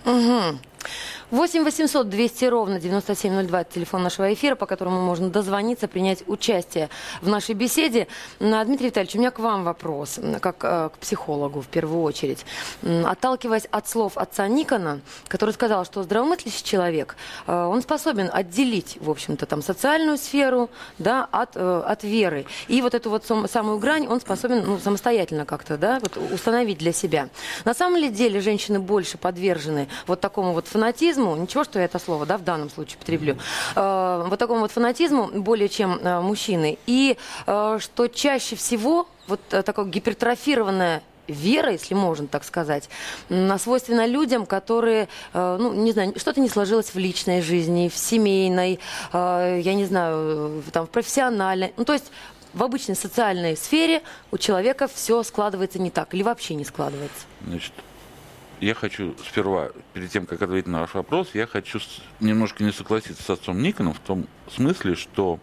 Угу. 0.05 0.59
8 1.29 1.65
800 1.65 2.07
200 2.07 2.45
ровно 2.45 2.79
9702 2.79 3.61
это 3.61 3.73
телефон 3.73 4.03
нашего 4.03 4.33
эфира, 4.33 4.55
по 4.55 4.65
которому 4.65 5.01
можно 5.01 5.29
дозвониться, 5.29 5.89
принять 5.89 6.23
участие 6.25 6.89
в 7.21 7.27
нашей 7.27 7.53
беседе. 7.53 8.07
А, 8.39 8.63
Дмитрий 8.63 8.87
Витальевич, 8.87 9.15
у 9.15 9.19
меня 9.19 9.31
к 9.31 9.39
вам 9.39 9.65
вопрос, 9.65 10.19
как 10.39 10.63
э, 10.63 10.89
к 10.93 10.97
психологу 10.99 11.59
в 11.59 11.67
первую 11.67 12.01
очередь. 12.03 12.45
Отталкиваясь 12.81 13.65
от 13.71 13.89
слов 13.89 14.17
отца 14.17 14.47
Никона, 14.47 15.01
который 15.27 15.51
сказал, 15.51 15.83
что 15.83 16.01
здравомыслящий 16.01 16.63
человек, 16.63 17.17
э, 17.45 17.53
он 17.53 17.81
способен 17.81 18.29
отделить, 18.31 18.97
в 19.01 19.09
общем-то, 19.09 19.45
там 19.45 19.61
социальную 19.61 20.17
сферу 20.17 20.69
да, 20.97 21.27
от, 21.29 21.55
э, 21.55 21.83
от 21.85 22.03
веры. 22.03 22.45
И 22.69 22.81
вот 22.81 22.93
эту 22.93 23.09
вот 23.09 23.25
сам- 23.25 23.49
самую 23.49 23.79
грань 23.79 24.07
он 24.07 24.21
способен 24.21 24.63
ну, 24.65 24.79
самостоятельно 24.79 25.45
как-то 25.45 25.77
да, 25.77 25.99
вот 25.99 26.15
установить 26.31 26.77
для 26.77 26.93
себя. 26.93 27.27
На 27.65 27.73
самом 27.73 27.97
ли 27.97 28.09
деле 28.09 28.39
женщины 28.39 28.79
больше 28.79 29.17
подвержены 29.17 29.89
вот 30.05 30.21
такому 30.21 30.53
вот 30.53 30.67
фанатизму, 30.67 31.16
ничего, 31.35 31.63
что 31.63 31.79
я 31.79 31.85
это 31.85 31.99
слово 31.99 32.25
да, 32.25 32.37
в 32.37 32.43
данном 32.43 32.69
случае 32.69 32.97
потреблю, 32.99 33.37
э, 33.75 34.25
вот 34.29 34.37
такому 34.39 34.61
вот 34.61 34.71
фанатизму 34.71 35.27
более 35.33 35.69
чем 35.69 35.99
э, 36.01 36.21
мужчины. 36.21 36.77
И 36.85 37.17
э, 37.45 37.77
что 37.81 38.07
чаще 38.07 38.55
всего 38.55 39.07
вот 39.27 39.39
э, 39.51 39.63
такое 39.63 39.85
гипертрофированное 39.85 41.01
вера, 41.27 41.71
если 41.73 41.93
можно 41.93 42.27
так 42.27 42.45
сказать, 42.45 42.89
свойственна 43.57 44.05
людям, 44.05 44.45
которые, 44.45 45.09
э, 45.33 45.57
ну, 45.59 45.73
не 45.73 45.91
знаю, 45.91 46.13
что-то 46.17 46.39
не 46.39 46.47
сложилось 46.49 46.93
в 46.93 46.97
личной 46.97 47.41
жизни, 47.41 47.89
в 47.89 47.97
семейной, 47.97 48.79
э, 49.11 49.59
я 49.61 49.73
не 49.73 49.85
знаю, 49.85 50.61
в- 50.61 50.71
там, 50.71 50.85
в 50.85 50.89
профессиональной. 50.89 51.73
Ну, 51.75 51.83
то 51.83 51.93
есть 51.93 52.11
в 52.53 52.63
обычной 52.63 52.95
социальной 52.95 53.57
сфере 53.57 54.01
у 54.31 54.37
человека 54.37 54.87
все 54.87 55.21
складывается 55.23 55.79
не 55.79 55.89
так 55.91 56.13
или 56.13 56.23
вообще 56.23 56.55
не 56.55 56.63
складывается. 56.63 57.25
Значит, 57.45 57.73
я 58.59 58.73
хочу 58.73 59.15
сперва, 59.19 59.69
перед 59.93 60.09
тем, 60.09 60.25
как 60.25 60.41
ответить 60.41 60.67
на 60.67 60.81
ваш 60.81 60.93
вопрос, 60.93 61.29
я 61.33 61.45
хочу 61.45 61.79
немножко 62.19 62.63
не 62.63 62.71
согласиться 62.71 63.21
с 63.21 63.29
отцом 63.29 63.61
Никоном 63.61 63.93
в 63.93 63.99
том 63.99 64.27
смысле, 64.49 64.95
что 64.95 65.39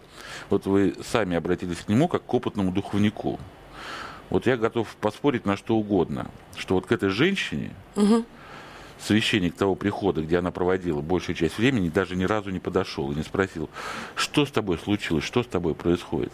вот 0.50 0.66
вы 0.66 0.97
сами 1.04 1.37
обратились 1.37 1.78
к 1.78 1.88
нему 1.88 2.09
как 2.09 2.25
к 2.25 2.35
опытному 2.35 2.73
духовнику. 2.73 3.38
Вот 4.30 4.47
я 4.47 4.56
готов 4.56 4.88
поспорить 4.97 5.47
на 5.47 5.56
что 5.56 5.76
угодно, 5.76 6.30
что 6.56 6.75
вот 6.75 6.87
к 6.87 6.92
этой 6.92 7.11
женщине 7.11 7.71
священник 8.99 9.54
того 9.54 9.75
прихода, 9.75 10.23
где 10.23 10.38
она 10.38 10.50
проводила 10.50 11.00
большую 11.00 11.37
часть 11.37 11.59
времени, 11.59 11.88
даже 11.88 12.16
ни 12.16 12.25
разу 12.25 12.50
не 12.50 12.61
подошел 12.61 13.12
и 13.12 13.14
не 13.14 13.23
спросил, 13.23 13.68
что 14.16 14.47
с 14.47 14.50
тобой 14.50 14.78
случилось, 14.78 15.25
что 15.25 15.42
с 15.42 15.47
тобой 15.47 15.75
происходит. 15.75 16.33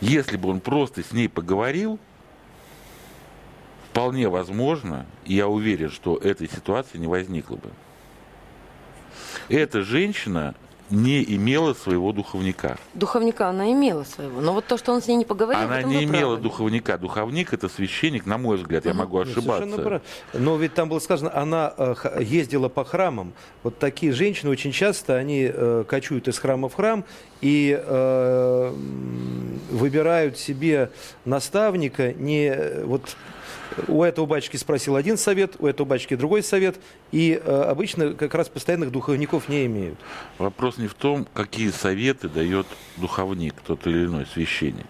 Если 0.00 0.36
бы 0.36 0.48
он 0.48 0.60
просто 0.60 1.02
с 1.02 1.12
ней 1.12 1.28
поговорил, 1.28 1.98
вполне 3.98 4.28
возможно, 4.28 5.06
и 5.24 5.34
я 5.34 5.48
уверен, 5.48 5.90
что 5.90 6.16
этой 6.16 6.48
ситуации 6.48 6.98
не 6.98 7.08
возникло 7.08 7.56
бы. 7.56 7.70
Эта 9.48 9.82
женщина 9.82 10.54
не 10.90 11.22
имела 11.22 11.74
своего 11.74 12.12
духовника. 12.12 12.78
Духовника 12.94 13.48
она 13.48 13.70
имела 13.72 14.04
своего, 14.04 14.40
но 14.40 14.54
вот 14.54 14.66
то, 14.66 14.78
что 14.78 14.92
он 14.92 15.02
с 15.02 15.06
ней 15.06 15.16
не 15.16 15.24
поговорил, 15.24 15.62
Она 15.62 15.82
не 15.82 16.04
имела 16.04 16.34
правы. 16.36 16.42
духовника. 16.42 16.96
Духовник 16.96 17.52
это 17.52 17.68
священник, 17.68 18.24
на 18.24 18.38
мой 18.38 18.56
взгляд, 18.56 18.86
я 18.86 18.94
могу 18.94 19.18
Нет, 19.18 19.28
ошибаться. 19.28 20.00
Но 20.32 20.56
ведь 20.56 20.74
там 20.74 20.88
было 20.88 20.98
сказано, 21.00 21.36
она 21.36 21.74
э, 21.76 22.22
ездила 22.22 22.68
по 22.68 22.84
храмам. 22.84 23.34
Вот 23.62 23.78
такие 23.78 24.12
женщины 24.12 24.50
очень 24.50 24.72
часто, 24.72 25.16
они 25.16 25.50
э, 25.52 25.84
кочуют 25.86 26.28
из 26.28 26.38
храма 26.38 26.68
в 26.68 26.74
храм 26.74 27.04
и 27.40 27.78
э, 27.80 28.72
выбирают 29.70 30.38
себе 30.38 30.90
наставника 31.24 32.12
не 32.12 32.82
вот 32.84 33.16
у 33.86 34.02
этого 34.02 34.26
батюшки 34.26 34.56
спросил 34.56 34.96
один 34.96 35.16
совет, 35.16 35.56
у 35.58 35.66
этого 35.66 35.86
батюшки 35.86 36.16
другой 36.16 36.42
совет, 36.42 36.80
и 37.12 37.40
э, 37.42 37.62
обычно 37.62 38.14
как 38.14 38.34
раз 38.34 38.48
постоянных 38.48 38.90
духовников 38.90 39.48
не 39.48 39.66
имеют. 39.66 39.98
Вопрос 40.38 40.78
не 40.78 40.88
в 40.88 40.94
том, 40.94 41.26
какие 41.32 41.70
советы 41.70 42.28
дает 42.28 42.66
духовник, 42.96 43.54
тот 43.66 43.86
или 43.86 44.06
иной 44.06 44.26
священник. 44.26 44.86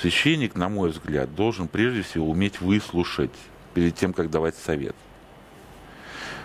Священник, 0.00 0.54
на 0.54 0.68
мой 0.68 0.90
взгляд, 0.90 1.34
должен 1.34 1.66
прежде 1.68 2.02
всего 2.02 2.30
уметь 2.30 2.60
выслушать 2.60 3.32
перед 3.74 3.94
тем, 3.94 4.12
как 4.12 4.30
давать 4.30 4.56
совет. 4.56 4.94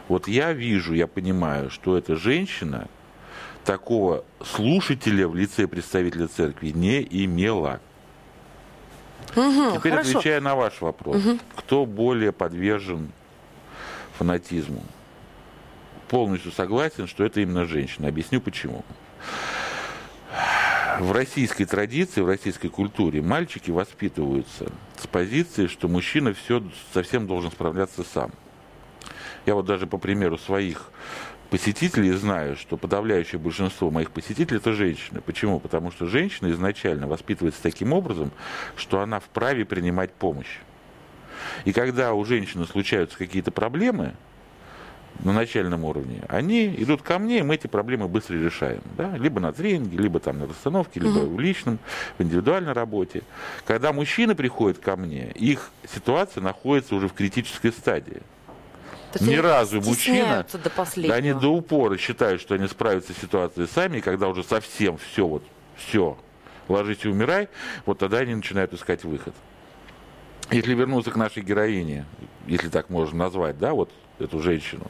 Вот 0.08 0.28
я 0.28 0.54
вижу, 0.54 0.94
я 0.94 1.08
понимаю, 1.08 1.70
что 1.70 1.98
эта 1.98 2.16
женщина 2.16 2.88
такого 3.63 4.24
слушателя 4.43 5.27
в 5.27 5.36
лице 5.36 5.67
представителя 5.67 6.27
церкви 6.27 6.70
не 6.70 7.01
имела. 7.01 7.79
Мгм, 9.36 9.77
Теперь 9.77 9.93
хорошо. 9.93 10.10
отвечая 10.20 10.41
на 10.41 10.55
ваш 10.55 10.82
вопрос, 10.82 11.22
кто 11.55 11.86
более 11.86 12.32
подвержен 12.32 13.12
фанатизму? 14.17 14.84
Полностью 16.10 16.51
согласен, 16.51 17.08
что 17.08 17.24
это 17.24 17.41
именно 17.41 17.65
женщина. 17.65 18.10
Объясню 18.10 18.39
почему. 18.41 18.84
В 21.00 21.12
российской 21.12 21.65
традиции, 21.65 22.22
в 22.22 22.27
российской 22.27 22.67
культуре 22.67 23.22
мальчики 23.22 23.72
воспитываются 23.72 24.67
с 24.98 25.08
позиции, 25.08 25.65
что 25.65 25.88
мужчина 25.88 26.34
все 26.36 26.63
совсем 26.93 27.25
должен 27.25 27.51
справляться 27.51 28.03
сам. 28.03 28.32
Я 29.48 29.55
вот 29.55 29.65
даже 29.65 29.88
по 29.88 29.98
примеру 29.98 30.38
своих 30.38 30.91
посетителей 31.54 32.14
знаю, 32.14 32.56
что 32.56 32.78
подавляющее 32.78 33.38
большинство 33.38 33.92
моих 33.92 34.10
посетителей 34.10 34.58
это 34.58 34.74
женщины. 34.74 35.22
Почему? 35.22 35.60
Потому 35.60 35.92
что 35.92 36.08
женщина 36.08 36.50
изначально 36.50 37.06
воспитывается 37.06 37.62
таким 37.62 37.94
образом, 37.94 38.32
что 38.76 39.02
она 39.02 39.20
вправе 39.20 39.64
принимать 39.64 40.12
помощь. 40.12 40.58
И 41.66 41.72
когда 41.72 42.16
у 42.16 42.26
женщины 42.26 42.66
случаются 42.66 43.20
какие-то 43.20 43.52
проблемы 43.52 44.16
на 45.20 45.32
начальном 45.32 45.86
уровне, 45.86 46.24
они 46.28 46.74
идут 46.76 47.04
ко 47.04 47.20
мне, 47.20 47.38
и 47.38 47.44
мы 47.44 47.54
эти 47.54 47.68
проблемы 47.68 48.08
быстро 48.08 48.36
решаем. 48.36 48.82
Да? 48.98 49.16
Либо 49.16 49.40
на 49.40 49.54
тренинге, 49.54 50.00
либо 50.00 50.20
там 50.20 50.40
на 50.40 50.48
расстановке, 50.48 51.02
либо 51.02 51.20
в 51.20 51.40
личном, 51.40 51.78
в 52.18 52.24
индивидуальной 52.24 52.74
работе. 52.74 53.22
Когда 53.68 53.94
мужчины 53.94 54.34
приходят 54.34 54.80
ко 54.80 54.96
мне, 54.96 55.30
их 55.36 55.70
ситуация 55.88 56.42
находится 56.42 56.96
уже 56.96 57.08
в 57.08 57.14
критической 57.14 57.72
стадии. 57.72 58.24
Есть 59.20 59.27
Ни 59.27 59.36
разу 59.36 59.82
мужчина, 59.82 60.46
до 60.51 60.58
да 60.58 60.70
последнего. 60.70 61.15
они 61.15 61.34
до 61.34 61.50
упора 61.50 61.98
считают, 61.98 62.41
что 62.41 62.55
они 62.55 62.67
справятся 62.67 63.13
с 63.13 63.17
ситуацией 63.17 63.67
сами, 63.67 63.98
и 63.98 64.01
когда 64.01 64.27
уже 64.27 64.43
совсем 64.43 64.98
все, 64.98 65.27
вот, 65.27 65.43
все, 65.75 66.17
ложись 66.67 67.00
и 67.03 67.08
умирай, 67.08 67.48
вот 67.86 68.00
тогда 68.00 68.20
они 68.20 68.36
начинают 68.36 68.74
искать 68.74 69.03
выход. 69.03 69.34
Если 70.51 70.74
вернуться 70.74 71.12
к 71.12 71.15
нашей 71.15 71.43
героине, 71.43 72.05
если 72.48 72.70
так 72.70 72.89
можно 72.89 73.17
назвать, 73.17 73.58
да, 73.60 73.74
вот 73.74 73.89
эту 74.20 74.39
женщину, 74.41 74.86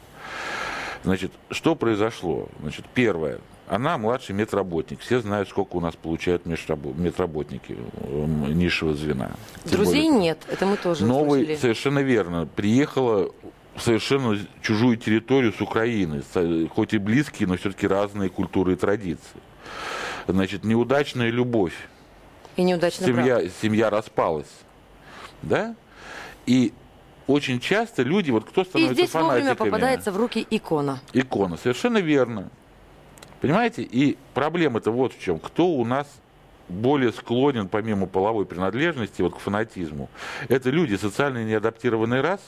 значит, 1.04 1.32
что 1.52 1.76
произошло? 1.76 2.48
Значит, 2.62 2.86
первое, 2.94 3.40
она 3.68 3.98
младший 3.98 4.36
медработник. 4.36 5.00
Все 5.00 5.20
знают, 5.22 5.48
сколько 5.50 5.76
у 5.76 5.80
нас 5.80 5.96
получают 5.96 6.46
медработники 6.46 7.78
эм, 8.02 8.58
низшего 8.58 8.94
звена. 8.94 9.32
Тем 9.64 9.72
Друзей 9.74 10.08
более- 10.10 10.20
нет, 10.20 10.40
это 10.50 10.66
мы 10.66 10.76
тоже 10.78 11.06
Новый, 11.06 11.44
услышали. 11.44 11.56
совершенно 11.62 12.00
верно, 12.00 12.48
приехала 12.56 13.32
совершенно 13.78 14.38
чужую 14.62 14.98
территорию 14.98 15.54
с 15.54 15.62
Украины, 15.62 16.22
с- 16.34 16.68
хоть 16.70 16.94
и 16.94 16.98
близкие, 16.98 17.48
но 17.48 17.58
все-таки 17.58 17.88
разные 17.88 18.30
культуры 18.30 18.74
и 18.74 18.76
традиции. 18.76 19.40
Значит, 20.28 20.64
неудачная 20.64 21.30
любовь, 21.30 21.74
И 22.56 22.64
неудачно 22.64 23.06
семья, 23.06 23.42
семья 23.62 23.90
распалась, 23.90 24.52
да? 25.42 25.76
И 26.46 26.74
очень 27.28 27.60
часто 27.60 28.04
люди, 28.04 28.32
вот 28.32 28.46
кто 28.46 28.62
И 28.62 28.66
становится 28.66 28.94
здесь 28.96 29.14
вовремя 29.14 29.42
фанатиками, 29.44 29.70
попадается 29.70 30.12
в 30.12 30.18
руки 30.18 30.46
икона. 30.50 31.00
икона, 31.14 31.58
совершенно 31.58 31.98
верно. 32.00 32.50
Понимаете? 33.42 33.82
И 33.82 34.18
проблема-то 34.34 34.92
вот 34.92 35.14
в 35.14 35.22
чем. 35.22 35.40
Кто 35.40 35.68
у 35.68 35.84
нас 35.84 36.08
более 36.70 37.12
склонен, 37.12 37.68
помимо 37.68 38.08
половой 38.08 38.46
принадлежности, 38.46 39.22
вот 39.22 39.36
к 39.36 39.40
фанатизму, 39.40 40.10
это 40.48 40.70
люди 40.70 40.96
социально 40.96 41.44
неадаптированные 41.44 42.22
раз, 42.22 42.40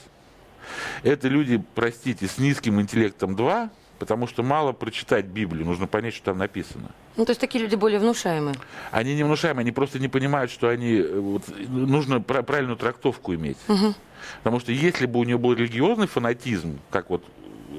это 1.02 1.28
люди, 1.28 1.62
простите, 1.74 2.26
с 2.26 2.38
низким 2.38 2.80
интеллектом 2.80 3.36
два, 3.36 3.70
потому 3.98 4.26
что 4.26 4.42
мало 4.42 4.72
прочитать 4.72 5.26
Библию, 5.26 5.64
нужно 5.64 5.86
понять, 5.86 6.14
что 6.14 6.26
там 6.26 6.38
написано. 6.38 6.90
Ну, 7.16 7.24
то 7.24 7.30
есть 7.30 7.40
такие 7.40 7.62
люди 7.64 7.76
более 7.76 7.98
внушаемые. 7.98 8.54
Они 8.90 9.14
не 9.14 9.22
внушаемые, 9.22 9.62
они 9.62 9.72
просто 9.72 9.98
не 9.98 10.08
понимают, 10.08 10.50
что 10.50 10.68
они 10.68 10.96
э, 10.96 11.18
вот, 11.18 11.44
нужно 11.68 12.20
правильную 12.20 12.76
трактовку 12.76 13.34
иметь. 13.34 13.56
Угу. 13.68 13.94
Потому 14.38 14.60
что 14.60 14.72
если 14.72 15.06
бы 15.06 15.18
у 15.18 15.24
нее 15.24 15.38
был 15.38 15.54
религиозный 15.54 16.06
фанатизм, 16.06 16.78
как 16.90 17.10
вот 17.10 17.24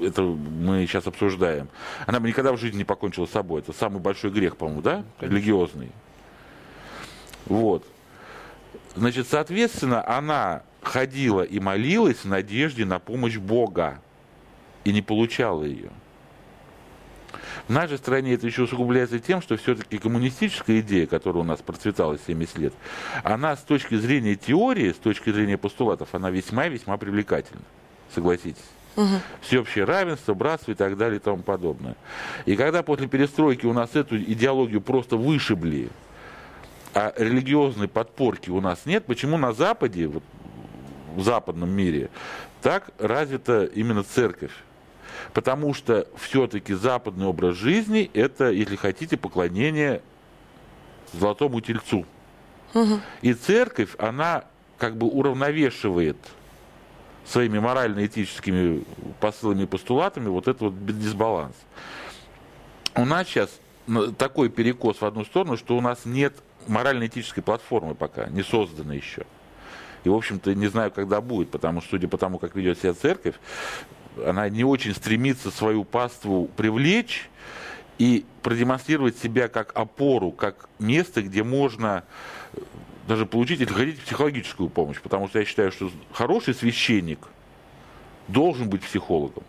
это 0.00 0.22
мы 0.22 0.86
сейчас 0.86 1.06
обсуждаем, 1.06 1.68
она 2.06 2.20
бы 2.20 2.28
никогда 2.28 2.52
в 2.52 2.58
жизни 2.58 2.78
не 2.78 2.84
покончила 2.84 3.26
с 3.26 3.30
собой. 3.30 3.60
Это 3.60 3.72
самый 3.72 4.00
большой 4.00 4.30
грех, 4.30 4.56
по-моему, 4.56 4.82
да? 4.82 5.04
Религиозный. 5.20 5.92
Вот. 7.46 7.86
Значит, 8.94 9.28
соответственно, 9.28 10.06
она 10.06 10.62
ходила 10.88 11.42
и 11.42 11.60
молилась 11.60 12.18
в 12.18 12.24
надежде 12.24 12.84
на 12.84 12.98
помощь 12.98 13.36
Бога 13.36 14.00
и 14.84 14.92
не 14.92 15.02
получала 15.02 15.64
ее. 15.64 15.90
В 17.66 17.72
нашей 17.72 17.98
стране 17.98 18.34
это 18.34 18.46
еще 18.46 18.62
усугубляется 18.62 19.18
тем, 19.18 19.42
что 19.42 19.56
все-таки 19.56 19.98
коммунистическая 19.98 20.80
идея, 20.80 21.06
которая 21.06 21.42
у 21.42 21.46
нас 21.46 21.60
процветала 21.60 22.18
70 22.18 22.58
лет, 22.58 22.72
она 23.22 23.54
с 23.56 23.60
точки 23.60 23.96
зрения 23.96 24.36
теории, 24.36 24.92
с 24.92 24.96
точки 24.96 25.30
зрения 25.30 25.58
постулатов, 25.58 26.14
она 26.14 26.30
весьма-весьма 26.30 26.96
привлекательна. 26.96 27.62
Согласитесь. 28.14 28.64
Угу. 28.96 29.06
Всеобщее 29.42 29.84
равенство, 29.84 30.32
братство 30.32 30.72
и 30.72 30.74
так 30.74 30.96
далее 30.96 31.18
и 31.18 31.22
тому 31.22 31.42
подобное. 31.42 31.96
И 32.46 32.56
когда 32.56 32.82
после 32.82 33.06
перестройки 33.06 33.66
у 33.66 33.74
нас 33.74 33.94
эту 33.94 34.16
идеологию 34.16 34.80
просто 34.80 35.16
вышибли, 35.16 35.90
а 36.94 37.12
религиозной 37.16 37.86
подпорки 37.86 38.50
у 38.50 38.60
нас 38.60 38.86
нет, 38.86 39.04
почему 39.04 39.36
на 39.36 39.52
Западе, 39.52 40.08
вот, 40.08 40.22
в 41.14 41.22
западном 41.22 41.70
мире, 41.70 42.10
так 42.62 42.90
развита 42.98 43.64
именно 43.64 44.02
церковь? 44.02 44.52
Потому 45.32 45.74
что 45.74 46.06
все-таки 46.16 46.74
западный 46.74 47.26
образ 47.26 47.56
жизни– 47.56 48.10
это, 48.14 48.50
если 48.50 48.76
хотите, 48.76 49.16
поклонение 49.16 50.02
золотому 51.12 51.60
тельцу. 51.60 52.06
Угу. 52.74 53.00
И 53.22 53.34
церковь, 53.34 53.90
она 53.98 54.44
как 54.78 54.96
бы 54.96 55.06
уравновешивает 55.06 56.16
своими 57.24 57.58
морально-этическими 57.58 58.84
посылами 59.20 59.64
и 59.64 59.66
постулатами 59.66 60.28
вот 60.28 60.48
этот 60.48 60.62
вот 60.62 60.98
дисбаланс. 60.98 61.56
У 62.94 63.04
нас 63.04 63.26
сейчас 63.26 63.50
такой 64.16 64.48
перекос 64.48 65.00
в 65.00 65.04
одну 65.04 65.24
сторону, 65.24 65.56
что 65.56 65.76
у 65.76 65.80
нас 65.80 66.04
нет 66.04 66.34
морально-этической 66.66 67.42
платформы 67.42 67.94
пока, 67.94 68.26
не 68.28 68.42
создана 68.42 68.94
еще. 68.94 69.24
И, 70.08 70.10
в 70.10 70.14
общем-то, 70.14 70.54
не 70.54 70.68
знаю, 70.68 70.90
когда 70.90 71.20
будет, 71.20 71.50
потому 71.50 71.82
что, 71.82 71.90
судя 71.90 72.08
по 72.08 72.16
тому, 72.16 72.38
как 72.38 72.56
ведет 72.56 72.78
себя 72.78 72.94
церковь, 72.94 73.34
она 74.24 74.48
не 74.48 74.64
очень 74.64 74.94
стремится 74.94 75.50
свою 75.50 75.84
паству 75.84 76.48
привлечь 76.56 77.28
и 77.98 78.24
продемонстрировать 78.42 79.18
себя 79.18 79.48
как 79.48 79.76
опору, 79.76 80.30
как 80.30 80.70
место, 80.78 81.20
где 81.20 81.42
можно 81.42 82.04
даже 83.06 83.26
получить, 83.26 83.60
если 83.60 83.74
хотите, 83.74 84.00
психологическую 84.00 84.70
помощь. 84.70 84.98
Потому 84.98 85.28
что 85.28 85.40
я 85.40 85.44
считаю, 85.44 85.72
что 85.72 85.90
хороший 86.10 86.54
священник 86.54 87.18
должен 88.28 88.70
быть 88.70 88.80
психологом. 88.80 89.42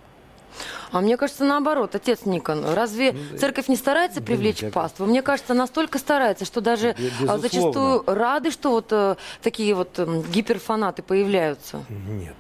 А 0.92 1.02
мне 1.02 1.18
кажется, 1.18 1.44
наоборот, 1.44 1.96
отец 1.96 2.26
Никон, 2.26 2.66
разве 2.66 3.14
ну, 3.14 3.38
церковь 3.38 3.68
не 3.68 3.76
старается 3.76 4.22
привлечь 4.22 4.62
нет, 4.62 4.74
паству? 4.74 5.06
Мне 5.06 5.22
кажется, 5.22 5.54
настолько 5.54 5.98
старается, 6.00 6.46
что 6.46 6.62
даже 6.62 6.90
а, 6.90 6.94
Безусловно. 6.94 7.38
зачастую 7.40 8.04
рады, 8.06 8.52
что 8.52 8.72
вот 8.72 8.88
э, 8.92 9.16
такие 9.42 9.74
вот 9.74 9.98
э, 9.98 10.24
гиперфанаты 10.32 11.02
появляются. 11.02 11.84
Нет. 11.90 12.36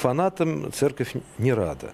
Фанатам 0.00 0.72
церковь 0.72 1.14
не 1.38 1.52
рада. 1.52 1.92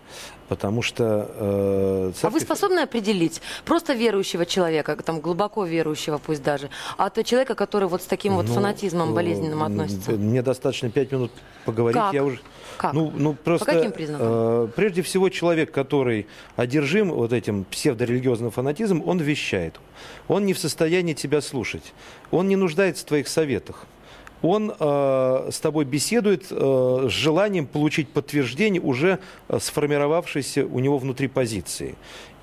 Потому 0.49 0.83
что 0.83 1.31
э, 1.35 2.12
церковь... 2.14 2.25
А 2.25 2.31
вы 2.31 2.41
способны 2.41 2.81
определить 2.81 3.41
просто 3.64 3.95
верующего 3.95 4.45
человека, 4.45 4.97
там 4.97 5.21
глубоко 5.21 5.64
верующего 5.64 6.19
пусть 6.19 6.43
даже, 6.43 6.69
а 6.99 7.09
то 7.09 7.25
человека, 7.25 7.55
который 7.55 7.88
вот 7.88 8.03
с 8.03 8.07
таким 8.07 8.35
вот 8.35 8.47
ну, 8.47 8.55
фанатизмом 8.55 9.12
э, 9.12 9.14
болезненным 9.14 9.62
относится? 9.62 10.12
Мне 10.12 10.43
достаточно 10.43 10.91
пять 10.91 11.12
минут 11.12 11.33
поговорить, 11.64 12.00
как? 12.00 12.12
я 12.12 12.25
уже... 12.25 12.41
Как? 12.76 12.93
Ну, 12.93 13.11
ну, 13.17 13.33
просто, 13.35 13.64
По 13.64 13.73
каким 13.73 13.93
признакам? 13.93 14.26
Э, 14.29 14.69
прежде 14.76 15.01
всего, 15.03 15.31
человек, 15.31 15.73
который 15.73 16.27
одержим 16.57 17.11
вот 17.11 17.33
этим 17.33 17.64
псевдорелигиозным 17.64 18.51
фанатизмом, 18.51 19.03
он 19.07 19.20
вещает. 19.20 19.81
Он 20.29 20.44
не 20.44 20.53
в 20.53 20.59
состоянии 20.59 21.14
тебя 21.14 21.40
слушать. 21.40 21.94
Он 22.31 22.49
не 22.49 22.57
нуждается 22.57 23.03
в 23.05 23.09
твоих 23.09 23.29
советах 23.29 23.87
он 24.44 24.74
э, 24.78 25.48
с 25.50 25.59
тобой 25.61 25.85
беседует 25.85 26.46
э, 26.50 27.07
с 27.09 27.12
желанием 27.12 27.66
получить 27.66 28.09
подтверждение 28.09 28.80
уже 28.80 29.18
э, 29.48 29.59
сформировавшейся 29.59 30.66
у 30.66 30.80
него 30.80 30.98
внутри 30.98 31.28
позиции. 31.28 31.94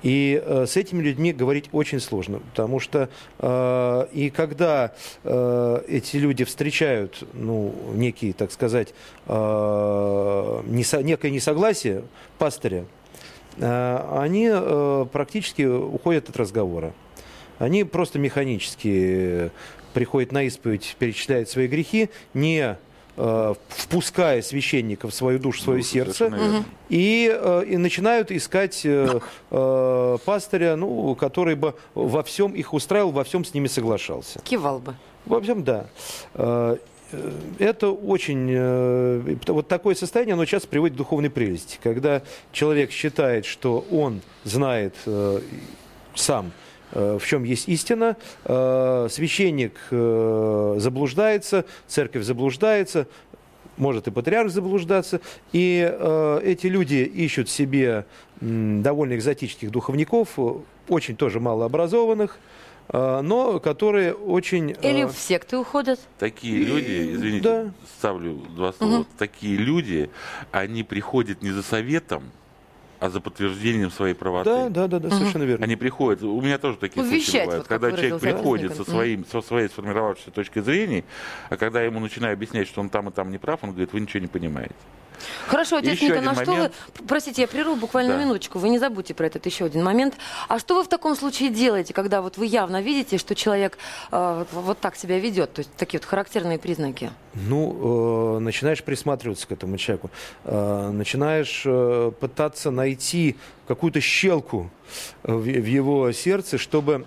И 0.02 0.42
э, 0.44 0.66
с 0.66 0.76
этими 0.76 1.00
людьми 1.00 1.32
говорить 1.32 1.68
очень 1.70 2.00
сложно, 2.00 2.40
потому 2.40 2.80
что 2.80 3.08
э, 3.38 4.06
и 4.12 4.30
когда 4.30 4.92
э, 5.22 5.82
эти 5.86 6.16
люди 6.16 6.44
встречают, 6.44 7.22
ну, 7.34 7.72
некие, 7.94 8.32
так 8.32 8.50
сказать, 8.50 8.94
э, 9.26 10.62
несо, 10.66 11.00
некое 11.02 11.30
несогласие 11.30 12.02
пастыря, 12.38 12.84
э, 13.58 14.08
они 14.12 14.48
э, 14.52 15.06
практически 15.12 15.62
уходят 15.62 16.28
от 16.28 16.36
разговора. 16.36 16.92
Они 17.60 17.84
просто 17.84 18.18
механически 18.18 19.52
приходит 19.92 20.32
на 20.32 20.44
исповедь, 20.44 20.96
перечисляет 20.98 21.48
свои 21.48 21.66
грехи, 21.66 22.10
не 22.34 22.76
э, 23.16 23.54
впуская 23.68 24.42
священника 24.42 25.08
в 25.08 25.14
свою 25.14 25.38
душу, 25.38 25.60
в 25.60 25.62
свое 25.62 25.78
ну, 25.78 25.84
сердце, 25.84 26.64
и, 26.88 27.30
э, 27.32 27.64
и 27.68 27.76
начинают 27.76 28.30
искать 28.30 28.82
э, 28.84 29.20
э, 29.50 30.18
пастыря, 30.24 30.76
ну, 30.76 31.14
который 31.14 31.54
бы 31.54 31.74
во 31.94 32.22
всем 32.22 32.52
их 32.52 32.74
устраивал, 32.74 33.10
во 33.10 33.24
всем 33.24 33.44
с 33.44 33.54
ними 33.54 33.68
соглашался. 33.68 34.40
Кивал 34.40 34.78
бы. 34.78 34.94
Во 35.26 35.40
всем, 35.40 35.62
да. 35.62 35.86
Это 37.58 37.90
очень... 37.90 39.36
Вот 39.46 39.68
такое 39.68 39.94
состояние, 39.94 40.32
оно 40.32 40.46
часто 40.46 40.66
приводит 40.68 40.94
к 40.94 40.98
духовной 40.98 41.28
прелести. 41.30 41.78
Когда 41.82 42.22
человек 42.52 42.90
считает, 42.90 43.44
что 43.44 43.84
он 43.90 44.22
знает 44.44 44.94
э, 45.06 45.40
сам 46.14 46.52
в 46.92 47.26
чем 47.26 47.44
есть 47.44 47.68
истина. 47.68 48.16
Э, 48.44 49.08
священник 49.10 49.74
э, 49.90 50.74
заблуждается, 50.78 51.64
церковь 51.86 52.24
заблуждается, 52.24 53.06
может 53.76 54.06
и 54.06 54.10
патриарх 54.10 54.50
заблуждаться. 54.50 55.20
И 55.52 55.80
эти 56.44 56.66
люди 56.66 56.96
ищут 56.96 57.48
себе 57.48 58.04
довольно 58.40 59.14
экзотических 59.14 59.70
духовников, 59.70 60.38
очень 60.88 61.16
тоже 61.16 61.40
малообразованных, 61.40 62.38
но 62.92 63.58
которые 63.60 64.12
очень... 64.12 64.76
Или 64.82 65.04
в 65.04 65.16
секты 65.16 65.56
уходят. 65.56 65.98
Такие 66.18 66.62
люди, 66.62 67.14
извините, 67.14 67.42
да. 67.42 67.70
ставлю 67.98 68.34
два 68.54 68.74
слова, 68.74 68.98
угу. 68.98 69.06
такие 69.16 69.56
люди, 69.56 70.10
они 70.50 70.82
приходят 70.82 71.42
не 71.42 71.50
за 71.50 71.62
советом, 71.62 72.24
а 73.02 73.10
за 73.10 73.20
подтверждением 73.20 73.90
своей 73.90 74.14
правоты. 74.14 74.48
Да, 74.48 74.68
да, 74.68 74.86
да, 74.86 75.00
да 75.00 75.08
угу. 75.08 75.16
совершенно 75.16 75.42
верно. 75.42 75.64
Они 75.64 75.74
приходят, 75.74 76.22
у 76.22 76.40
меня 76.40 76.56
тоже 76.56 76.78
такие 76.78 77.02
Увещать, 77.02 77.24
случаи 77.24 77.44
бывают, 77.44 77.62
вот 77.62 77.68
когда 77.68 77.90
человек 77.90 78.20
приходит 78.20 78.76
со, 78.76 78.84
своим, 78.84 79.26
со 79.26 79.42
своей 79.42 79.68
сформировавшейся 79.68 80.30
точки 80.30 80.60
зрения, 80.60 81.02
а 81.50 81.56
когда 81.56 81.80
я 81.80 81.86
ему 81.86 81.98
начинаю 81.98 82.34
объяснять, 82.34 82.68
что 82.68 82.80
он 82.80 82.90
там 82.90 83.08
и 83.08 83.12
там 83.12 83.32
не 83.32 83.38
прав, 83.38 83.58
он 83.64 83.70
говорит, 83.70 83.92
вы 83.92 83.98
ничего 83.98 84.20
не 84.20 84.28
понимаете. 84.28 84.76
Хорошо, 85.46 85.76
отец 85.76 86.00
Ника, 86.00 86.20
на 86.20 86.34
что 86.34 86.52
момент. 86.52 86.74
вы... 86.98 87.06
Простите, 87.06 87.42
я 87.42 87.48
прерву 87.48 87.76
буквально 87.76 88.14
да. 88.14 88.20
минуточку. 88.20 88.58
Вы 88.58 88.68
не 88.68 88.78
забудьте 88.78 89.14
про 89.14 89.26
этот 89.26 89.44
еще 89.46 89.64
один 89.64 89.84
момент. 89.84 90.14
А 90.48 90.58
что 90.58 90.76
вы 90.76 90.84
в 90.84 90.88
таком 90.88 91.16
случае 91.16 91.50
делаете, 91.50 91.94
когда 91.94 92.22
вот 92.22 92.36
вы 92.36 92.46
явно 92.46 92.80
видите, 92.80 93.18
что 93.18 93.34
человек 93.34 93.78
э, 94.10 94.44
вот 94.52 94.78
так 94.80 94.96
себя 94.96 95.18
ведет? 95.18 95.52
То 95.52 95.60
есть 95.60 95.70
такие 95.76 96.00
вот 96.00 96.06
характерные 96.08 96.58
признаки. 96.58 97.10
Ну, 97.34 98.36
э, 98.36 98.38
начинаешь 98.40 98.82
присматриваться 98.82 99.46
к 99.46 99.52
этому 99.52 99.76
человеку. 99.76 100.10
Э, 100.44 100.90
начинаешь 100.92 101.62
э, 101.64 102.12
пытаться 102.18 102.70
найти 102.70 103.36
какую-то 103.66 104.00
щелку 104.00 104.70
в, 105.22 105.40
в 105.40 105.66
его 105.66 106.12
сердце, 106.12 106.58
чтобы 106.58 107.06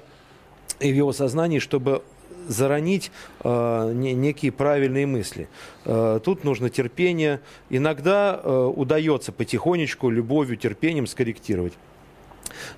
и 0.79 0.91
в 0.91 0.95
его 0.95 1.13
сознании, 1.13 1.59
чтобы 1.59 2.03
заронить 2.47 3.11
э, 3.43 3.91
не, 3.93 4.13
некие 4.13 4.51
правильные 4.51 5.05
мысли. 5.05 5.47
Э, 5.85 6.19
тут 6.23 6.43
нужно 6.43 6.69
терпение. 6.69 7.41
Иногда 7.69 8.39
э, 8.41 8.71
удается 8.75 9.31
потихонечку, 9.31 10.09
любовью, 10.09 10.57
терпением 10.57 11.07
скорректировать. 11.07 11.73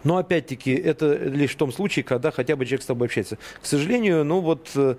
Но 0.04 0.18
опять-таки 0.18 0.74
это 0.74 1.16
лишь 1.16 1.52
в 1.52 1.58
том 1.58 1.72
случае, 1.72 2.04
когда 2.04 2.32
хотя 2.32 2.56
бы 2.56 2.66
человек 2.66 2.84
с 2.84 2.86
тобой 2.86 3.08
общается. 3.08 3.38
К 3.62 3.66
сожалению, 3.66 4.24
ну 4.24 4.40
вот 4.42 4.72
э, 4.76 4.96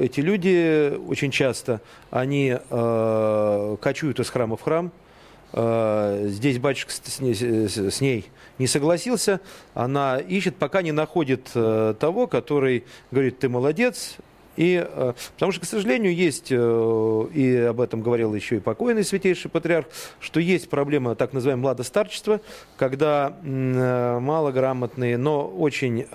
эти 0.00 0.20
люди 0.20 0.96
очень 1.06 1.30
часто, 1.30 1.80
они 2.10 2.56
э, 2.58 3.76
кочуют 3.80 4.20
из 4.20 4.30
храма 4.30 4.56
в 4.56 4.62
храм, 4.62 4.86
э, 4.86 5.07
здесь 5.52 6.58
батюшка 6.58 6.92
с, 6.92 7.00
с 7.00 7.20
ней, 7.20 7.34
с 7.34 8.00
ней 8.00 8.30
не 8.58 8.66
согласился, 8.66 9.40
она 9.74 10.18
ищет, 10.18 10.56
пока 10.56 10.82
не 10.82 10.92
находит 10.92 11.50
э, 11.54 11.94
того, 11.98 12.26
который 12.26 12.84
говорит, 13.10 13.38
ты 13.38 13.48
молодец, 13.48 14.16
и, 14.58 14.84
э, 14.84 15.12
потому 15.34 15.52
что, 15.52 15.60
к 15.60 15.64
сожалению, 15.66 16.12
есть, 16.12 16.48
э, 16.50 17.26
и 17.32 17.56
об 17.58 17.80
этом 17.80 18.02
говорил 18.02 18.34
еще 18.34 18.56
и 18.56 18.58
покойный 18.58 19.04
святейший 19.04 19.52
патриарх, 19.52 19.86
что 20.18 20.40
есть 20.40 20.68
проблема 20.68 21.14
так 21.14 21.32
называемого 21.32 21.68
младостарчества, 21.68 22.40
когда 22.76 23.36
э, 23.40 24.18
малограмотные, 24.18 25.16
но 25.16 25.46
очень 25.46 26.08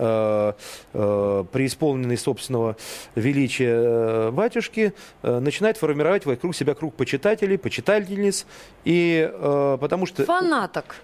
преисполненные 1.52 2.18
собственного 2.18 2.76
величия 3.14 4.30
батюшки 4.30 4.92
начинают 5.22 5.78
формировать 5.78 6.26
вокруг 6.26 6.54
себя 6.54 6.74
круг 6.74 6.94
почитателей, 6.94 7.56
почитательниц, 7.56 8.46
и 8.84 9.32
потому 9.80 10.06
что... 10.06 10.24
Фанаток. 10.24 10.96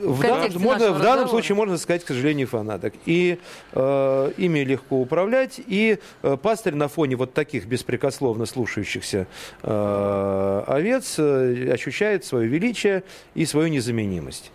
В, 0.00 0.22
данном, 0.22 0.62
можно, 0.62 0.92
в 0.92 1.00
данном 1.00 1.28
случае 1.28 1.56
можно 1.56 1.78
сказать, 1.78 2.04
к 2.04 2.08
сожалению, 2.08 2.46
фанаток. 2.46 2.94
И 3.06 3.38
э, 3.72 4.32
ими 4.36 4.60
легко 4.60 5.00
управлять, 5.00 5.60
и 5.66 5.98
э, 6.22 6.36
пастырь 6.36 6.74
на 6.74 6.88
фоне 6.88 7.16
вот 7.16 7.34
таких 7.34 7.66
беспрекословно 7.66 8.46
слушающихся 8.46 9.26
э, 9.62 10.64
овец 10.66 11.16
э, 11.18 11.70
ощущает 11.72 12.24
свое 12.24 12.48
величие 12.48 13.04
и 13.34 13.46
свою 13.46 13.68
незаменимость. 13.68 14.50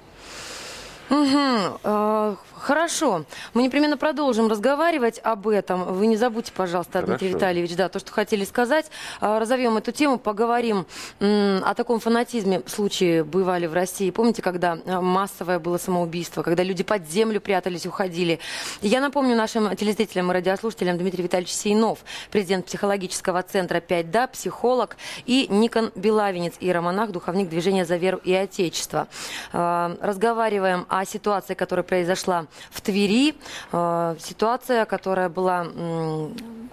Угу. 1.10 2.38
Хорошо. 2.60 3.24
Мы 3.54 3.64
непременно 3.64 3.98
продолжим 3.98 4.50
разговаривать 4.50 5.20
об 5.24 5.48
этом. 5.48 5.94
Вы 5.94 6.08
не 6.08 6.18
забудьте, 6.18 6.52
пожалуйста, 6.52 7.00
Хорошо. 7.00 7.08
Дмитрий 7.08 7.30
Витальевич, 7.30 7.76
да, 7.76 7.90
то, 7.90 8.00
что 8.00 8.12
хотели 8.12 8.44
сказать. 8.44 8.88
А, 9.22 9.40
разовьем 9.40 9.78
эту 9.78 9.92
тему, 9.92 10.20
поговорим 10.20 10.86
о 11.20 11.74
таком 11.76 12.00
фанатизме. 12.00 12.62
Случаи 12.68 13.22
бывали 13.22 13.66
в 13.66 13.74
России. 13.74 14.12
Помните, 14.12 14.42
когда 14.42 14.78
а, 14.86 15.02
массовое 15.02 15.60
было 15.60 15.78
самоубийство, 15.78 16.44
когда 16.44 16.64
люди 16.64 16.84
под 16.84 17.10
землю 17.10 17.40
прятались, 17.40 17.86
уходили. 17.86 18.40
Я 18.82 19.00
напомню 19.00 19.36
нашим 19.36 19.76
телезрителям 19.76 20.30
и 20.32 20.34
радиослушателям 20.34 20.98
Дмитрий 20.98 21.24
Витальевич 21.24 21.54
Сейнов, 21.54 22.00
президент 22.30 22.66
психологического 22.66 23.42
центра 23.42 23.80
5Да, 23.80 24.28
психолог, 24.28 24.98
и 25.26 25.48
Никон 25.50 25.92
Белавинец, 25.96 26.56
иеромонах, 26.60 27.12
духовник 27.12 27.50
движения 27.50 27.86
«За 27.86 27.96
веру 27.96 28.20
и 28.24 28.34
Отечество». 28.34 29.08
А, 29.54 29.96
разговариваем 30.02 30.86
о 30.90 31.06
ситуации, 31.06 31.54
которая 31.54 31.84
произошла 31.84 32.46
в 32.72 32.82
Твери. 32.82 33.36
Э, 33.72 34.16
ситуация, 34.20 34.86
которая 34.86 35.30
была, 35.30 35.68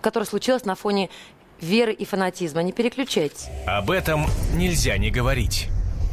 которая 0.00 0.26
случилась 0.26 0.64
на 0.64 0.74
фоне 0.74 1.10
веры 1.60 1.92
и 1.92 2.04
фанатизма. 2.04 2.62
Не 2.62 2.72
переключайтесь. 2.72 3.46
Об 3.66 3.90
этом 3.90 4.26
нельзя 4.54 4.96
не 4.98 5.10
говорить. 5.10 5.68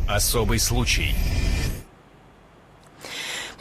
Особый 0.08 0.60
случай. 0.60 1.16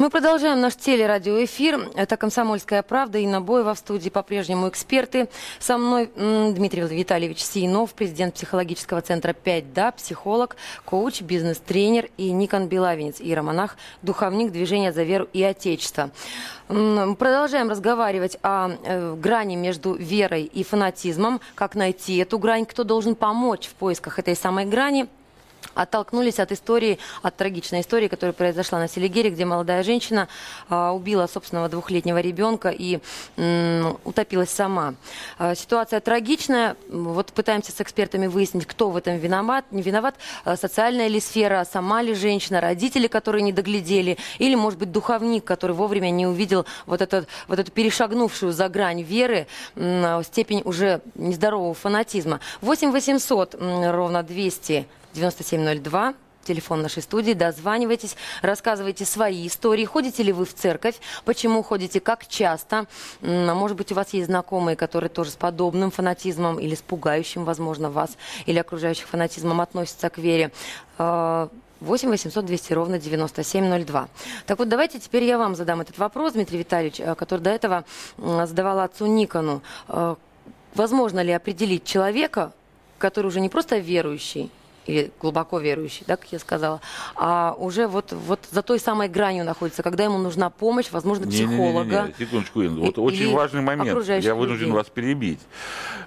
Мы 0.03 0.11
продолжаем 0.11 0.61
наш 0.61 0.75
телерадиоэфир. 0.75 1.93
Это 1.95 2.17
«Комсомольская 2.17 2.83
правда» 2.83 3.19
и 3.19 3.39
Боева 3.39 3.73
в 3.73 3.79
студии 3.79 4.09
по-прежнему 4.09 4.69
эксперты. 4.69 5.29
Со 5.61 5.79
мной 5.79 6.11
Дмитрий 6.17 6.83
Витальевич 6.83 7.39
Сиинов, 7.39 7.95
президент 7.95 8.35
психологического 8.35 9.01
центра 9.01 9.33
5Да, 9.33 9.93
психолог, 9.93 10.57
коуч, 10.85 11.21
бизнес-тренер 11.21 12.11
и 12.17 12.33
Никон 12.33 12.67
Белавинец, 12.67 13.21
иеромонах, 13.21 13.77
духовник 14.03 14.51
движения 14.51 14.93
«За 14.93 15.05
веру 15.05 15.29
и 15.33 15.41
Отечество». 15.41 16.11
Продолжаем 16.67 17.71
разговаривать 17.71 18.39
о 18.43 18.71
э, 18.71 19.15
грани 19.15 19.55
между 19.55 19.95
верой 19.95 20.43
и 20.43 20.65
фанатизмом, 20.65 21.41
как 21.55 21.77
найти 21.77 22.17
эту 22.17 22.41
грань, 22.41 22.67
кто 22.67 22.83
должен 22.83 23.15
помочь 23.15 23.69
в 23.69 23.75
поисках 23.75 24.19
этой 24.19 24.35
самой 24.35 24.65
грани– 24.65 25.07
оттолкнулись 25.75 26.39
от 26.39 26.53
истории, 26.53 26.99
от 27.23 27.37
трагичной 27.37 27.81
истории, 27.81 28.09
которая 28.09 28.33
произошла 28.33 28.79
на 28.79 28.89
Селигере, 28.89 29.31
где 29.31 29.45
молодая 29.45 29.83
женщина 29.83 30.29
а, 30.69 30.93
убила 30.93 31.27
собственного 31.27 31.69
двухлетнего 31.69 32.21
ребенка 32.21 32.69
и 32.69 33.01
м, 33.37 33.99
утопилась 34.05 34.51
сама. 34.51 34.95
А, 35.39 35.55
ситуация 35.55 36.01
трагичная. 36.01 36.77
Вот 36.89 37.33
пытаемся 37.33 37.73
с 37.73 37.81
экспертами 37.81 38.27
выяснить, 38.27 38.67
кто 38.67 38.91
в 38.91 38.97
этом 38.97 39.17
виноват, 39.17 39.65
не 39.71 39.83
виноват. 39.83 40.15
А, 40.45 40.57
социальная 40.57 41.09
ли 41.09 41.21
сфера, 41.21 41.67
сама 41.71 42.03
ли 42.03 42.15
женщина, 42.15 42.61
родители, 42.61 43.07
которые 43.07 43.43
не 43.43 43.53
доглядели, 43.53 44.19
или, 44.39 44.55
может 44.55 44.79
быть, 44.79 44.93
духовник, 44.93 45.45
который 45.45 45.75
вовремя 45.77 46.11
не 46.11 46.27
увидел 46.27 46.67
вот, 46.87 47.01
этот, 47.01 47.29
вот 47.49 47.59
эту 47.59 47.71
перешагнувшую 47.73 48.53
за 48.53 48.69
грань 48.69 49.03
веры 49.03 49.47
м, 49.77 50.23
степень 50.25 50.63
уже 50.65 51.01
нездорового 51.15 51.75
фанатизма. 51.75 52.41
8 52.61 52.93
800 52.93 53.57
ровно 53.61 54.23
200 54.23 54.87
9702 55.15 56.15
телефон 56.45 56.83
нашей 56.83 57.03
студии, 57.03 57.33
дозванивайтесь, 57.33 58.17
рассказывайте 58.43 59.05
свои 59.05 59.47
истории. 59.47 59.85
Ходите 59.85 60.23
ли 60.23 60.33
вы 60.33 60.45
в 60.45 60.55
церковь? 60.55 60.97
Почему 61.25 61.63
ходите? 61.63 62.01
Как 62.01 62.27
часто? 62.27 62.87
А 63.23 63.55
может 63.55 63.77
быть, 63.77 63.93
у 63.93 63.95
вас 63.95 64.13
есть 64.13 64.27
знакомые, 64.27 64.77
которые 64.77 65.11
тоже 65.11 65.31
с 65.31 65.37
подобным 65.37 65.91
фанатизмом 65.91 66.59
или 66.59 66.75
с 66.75 66.83
пугающим, 66.83 67.45
возможно, 67.45 67.91
вас 67.91 68.17
или 68.47 68.59
окружающих 68.59 69.07
фанатизмом 69.07 69.61
относятся 69.61 70.11
к 70.11 70.19
вере. 70.19 70.53
8 70.99 72.11
800 72.11 72.45
200 72.45 72.73
ровно 72.75 72.99
9702. 72.99 74.09
Так 74.47 74.59
вот, 74.59 74.69
давайте 74.69 75.01
теперь 75.01 75.25
я 75.25 75.37
вам 75.37 75.57
задам 75.57 75.81
этот 75.81 75.99
вопрос, 75.99 76.35
Дмитрий 76.35 76.59
Витальевич, 76.59 77.01
э, 77.01 77.17
который 77.17 77.41
до 77.41 77.51
этого 77.51 77.85
задавал 78.19 78.79
отцу 78.79 79.07
Никону. 79.07 79.63
Э, 79.89 80.15
возможно 80.77 81.21
ли 81.25 81.33
определить 81.33 81.85
человека, 81.85 82.53
который 82.99 83.27
уже 83.27 83.41
не 83.41 83.49
просто 83.49 83.79
верующий, 83.79 84.49
или 84.87 85.13
глубоко 85.21 85.59
верующий, 85.59 86.05
да, 86.07 86.17
как 86.17 86.33
я 86.33 86.39
сказала, 86.39 86.81
а 87.15 87.55
уже 87.59 87.87
вот, 87.87 88.13
вот 88.13 88.41
за 88.51 88.63
той 88.63 88.79
самой 88.79 89.09
гранью 89.09 89.45
находится, 89.45 89.83
когда 89.83 90.05
ему 90.05 90.19
нужна 90.19 90.51
помощь, 90.51 90.91
возможно, 90.91 91.27
психолога. 91.27 91.85
Не, 91.85 91.97
не, 91.97 92.03
не, 92.03 92.09
не. 92.09 92.15
Секундочку, 92.19 92.63
вот 92.63 92.99
очень 92.99 93.33
важный 93.33 93.63
момент, 93.63 94.07
я 94.09 94.35
вынужден 94.35 94.67
людей. 94.67 94.77
вас 94.77 94.89
перебить. 94.89 95.41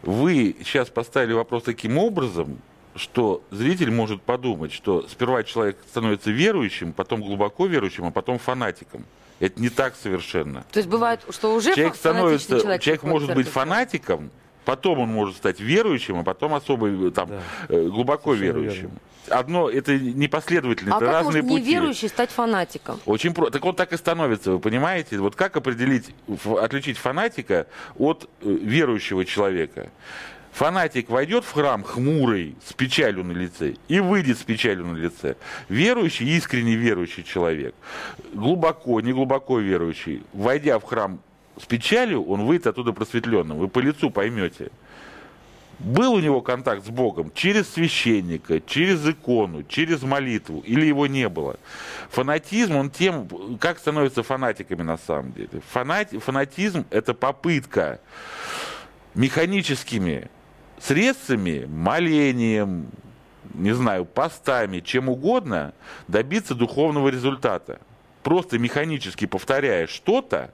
Вы 0.02 0.56
сейчас 0.60 0.90
поставили 0.90 1.34
вопрос 1.34 1.64
таким 1.64 1.98
образом, 1.98 2.60
что 2.96 3.44
зритель 3.52 3.92
может 3.92 4.22
подумать, 4.22 4.72
что 4.72 5.06
сперва 5.10 5.44
человек 5.44 5.78
становится 5.90 6.32
верующим, 6.32 6.94
потом 6.94 7.22
глубоко 7.22 7.66
верующим, 7.66 8.06
а 8.06 8.12
потом 8.12 8.40
фанатиком. 8.40 9.06
Это 9.40 9.62
не 9.62 9.70
так 9.70 9.96
совершенно. 10.02 10.66
То 10.72 10.80
есть 10.80 10.88
бывает, 10.88 11.20
что 11.30 11.54
уже 11.54 11.76
человек 11.76 11.96
становится, 11.96 12.60
человек, 12.62 12.82
человек 12.82 13.04
может 13.04 13.36
быть 13.36 13.48
фанатиком, 13.50 14.32
Потом 14.66 15.00
он 15.00 15.10
может 15.10 15.38
стать 15.38 15.60
верующим, 15.60 16.20
а 16.20 16.24
потом 16.24 16.54
особо 16.56 16.88
э, 16.88 17.12
там, 17.12 17.30
да. 17.30 17.42
Э, 17.70 17.88
глубоко 17.88 18.36
Совершенно 18.36 18.60
верующим. 18.60 18.82
Верно. 18.82 19.00
Одно, 19.28 19.70
это 19.70 19.98
непоследовательно, 19.98 20.96
а 20.96 20.98
это 20.98 21.06
как 21.06 21.14
разные 21.14 21.42
может 21.42 21.58
пути. 21.58 21.72
неверующий 21.72 22.10
стать 22.10 22.30
фанатиком? 22.32 23.00
Очень 23.06 23.34
просто. 23.34 23.54
Так 23.54 23.66
он 23.66 23.76
так 23.76 23.94
и 23.94 23.98
становится, 23.98 24.52
вы 24.52 24.60
понимаете? 24.60 25.18
Вот 25.18 25.36
как 25.36 25.56
определить, 25.56 26.14
отличить 26.60 26.98
фанатика 26.98 27.68
от 27.98 28.30
э, 28.42 28.50
верующего 28.50 29.24
человека? 29.26 29.90
Фанатик 30.52 31.10
войдет 31.10 31.44
в 31.44 31.52
храм 31.52 31.84
хмурый, 31.84 32.56
с 32.66 32.72
печалью 32.72 33.26
на 33.26 33.34
лице, 33.34 33.76
и 33.90 34.00
выйдет 34.00 34.40
с 34.40 34.44
печалью 34.44 34.86
на 34.86 34.96
лице. 34.96 35.36
Верующий, 35.68 36.26
искренне 36.38 36.76
верующий 36.76 37.24
человек, 37.24 37.76
глубоко, 38.34 39.02
не 39.02 39.12
глубоко 39.12 39.60
верующий, 39.60 40.24
войдя 40.32 40.80
в 40.80 40.84
храм 40.84 41.20
с 41.60 41.66
печалью, 41.66 42.24
он 42.26 42.46
выйдет 42.46 42.68
оттуда 42.68 42.94
просветленным. 42.94 43.58
Вы 43.58 43.68
по 43.68 43.80
лицу 43.80 44.10
поймете. 44.10 44.72
Был 45.80 46.14
у 46.14 46.20
него 46.20 46.42
контакт 46.42 46.86
с 46.86 46.90
Богом 46.90 47.32
через 47.34 47.70
священника, 47.70 48.62
через 48.62 49.06
икону, 49.06 49.64
через 49.64 50.04
молитву, 50.04 50.62
или 50.66 50.86
его 50.86 51.06
не 51.06 51.28
было. 51.28 51.58
Фанатизм, 52.12 52.78
он 52.78 52.90
тем, 52.90 53.58
как 53.60 53.80
становятся 53.80 54.24
фанатиками 54.24 54.84
на 54.84 54.98
самом 54.98 55.34
деле. 55.34 55.62
Фанати, 55.72 56.18
фанатизм– 56.20 56.86
это 56.92 57.14
попытка 57.14 58.00
механическими 59.16 60.30
средствами, 60.80 61.66
молением, 61.66 62.88
не 63.54 63.74
знаю, 63.74 64.06
постами, 64.06 64.80
чем 64.80 65.10
угодно, 65.10 65.74
добиться 66.08 66.56
духовного 66.56 67.10
результата. 67.10 67.80
Просто 68.24 68.58
механически 68.58 69.26
повторяя 69.26 69.88
что-то, 69.88 70.54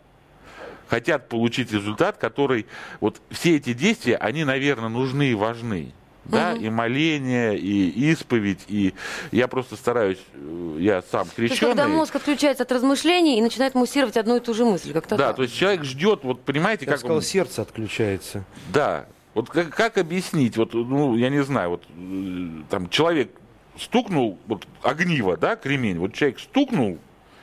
хотят 0.91 1.29
получить 1.29 1.71
результат, 1.71 2.17
который... 2.17 2.65
Вот 2.99 3.21
все 3.29 3.55
эти 3.55 3.71
действия, 3.73 4.17
они, 4.17 4.43
наверное, 4.43 4.89
нужны 4.89 5.31
и 5.31 5.33
важны. 5.33 5.93
Да, 6.25 6.51
угу. 6.51 6.61
и 6.61 6.69
моление, 6.69 7.57
и 7.57 8.11
исповедь, 8.11 8.59
и 8.67 8.93
я 9.31 9.47
просто 9.47 9.75
стараюсь, 9.75 10.19
э, 10.35 10.77
я 10.79 11.01
сам 11.01 11.27
крещеный. 11.35 11.47
То 11.47 11.53
есть, 11.53 11.59
когда 11.61 11.87
мозг 11.87 12.15
отключается 12.15 12.61
от 12.61 12.71
размышлений 12.71 13.39
и 13.39 13.41
начинает 13.41 13.73
муссировать 13.73 14.17
одну 14.17 14.35
и 14.35 14.39
ту 14.39 14.53
же 14.53 14.63
мысль, 14.63 14.93
как-то 14.93 15.17
Да, 15.17 15.27
так. 15.29 15.37
то 15.37 15.41
есть 15.43 15.55
человек 15.55 15.83
ждет, 15.83 16.19
вот 16.23 16.41
понимаете, 16.43 16.85
я 16.85 16.91
как 16.91 16.99
сказал, 16.99 17.17
он... 17.17 17.23
сердце 17.23 17.63
отключается. 17.63 18.43
Да, 18.71 19.07
вот 19.33 19.49
как, 19.49 19.69
как 19.69 19.97
объяснить, 19.97 20.57
вот, 20.57 20.75
ну, 20.75 21.15
я 21.15 21.29
не 21.29 21.41
знаю, 21.43 21.71
вот 21.71 21.83
э, 21.89 22.63
там 22.69 22.87
человек 22.89 23.31
стукнул, 23.79 24.37
вот 24.45 24.67
огниво, 24.83 25.37
да, 25.37 25.55
кремень, 25.55 25.97
вот 25.97 26.13
человек 26.13 26.39
стукнул, 26.39 26.99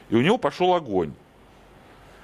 и 0.08 0.14
у 0.14 0.20
него 0.20 0.38
пошел 0.38 0.72
огонь 0.72 1.14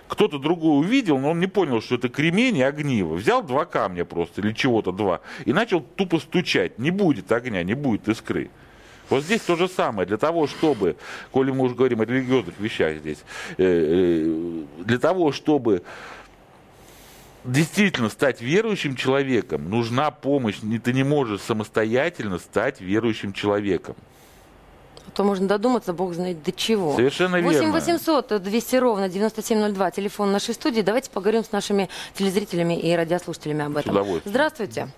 кто-то 0.08 0.38
другой 0.38 0.80
увидел, 0.80 1.18
но 1.18 1.30
он 1.30 1.40
не 1.40 1.46
понял, 1.46 1.80
что 1.80 1.94
это 1.94 2.08
кремень 2.08 2.58
и 2.58 2.62
огниво. 2.62 3.14
Взял 3.14 3.42
два 3.42 3.64
камня 3.64 4.04
просто, 4.04 4.40
или 4.40 4.52
чего-то 4.52 4.92
два, 4.92 5.20
и 5.44 5.52
начал 5.52 5.80
тупо 5.80 6.18
стучать. 6.18 6.78
Не 6.78 6.90
будет 6.90 7.32
огня, 7.32 7.62
не 7.62 7.74
будет 7.74 8.08
искры. 8.08 8.50
Вот 9.10 9.22
здесь 9.22 9.42
то 9.42 9.56
же 9.56 9.68
самое. 9.68 10.06
Для 10.06 10.16
того, 10.16 10.46
чтобы, 10.46 10.96
коли 11.30 11.50
мы 11.50 11.64
уже 11.64 11.74
говорим 11.74 12.00
о 12.00 12.04
религиозных 12.04 12.58
вещах 12.58 12.98
здесь, 12.98 13.18
э, 13.58 13.64
э, 13.64 14.84
для 14.84 14.98
того, 14.98 15.32
чтобы 15.32 15.82
действительно 17.44 18.08
стать 18.08 18.40
верующим 18.40 18.96
человеком, 18.96 19.68
нужна 19.68 20.10
помощь. 20.10 20.56
Ты 20.82 20.92
не 20.92 21.04
можешь 21.04 21.42
самостоятельно 21.42 22.38
стать 22.38 22.80
верующим 22.80 23.32
человеком. 23.32 23.96
То 25.14 25.22
можно 25.22 25.46
додуматься, 25.46 25.92
бог 25.92 26.12
знает 26.14 26.42
до 26.42 26.50
чего. 26.50 26.94
Совершенно 26.94 27.40
8 27.40 27.50
верно. 27.52 27.72
800 27.72 28.42
200 28.42 28.76
ровно 28.76 29.08
9702, 29.08 29.90
телефон 29.92 30.32
нашей 30.32 30.54
студии. 30.54 30.80
Давайте 30.80 31.10
поговорим 31.10 31.44
с 31.44 31.52
нашими 31.52 31.88
телезрителями 32.14 32.78
и 32.78 32.94
радиослушателями 32.96 33.64
об 33.64 33.76
этом. 33.76 33.92
удовольствием. 33.92 34.32
Здравствуйте. 34.32 34.88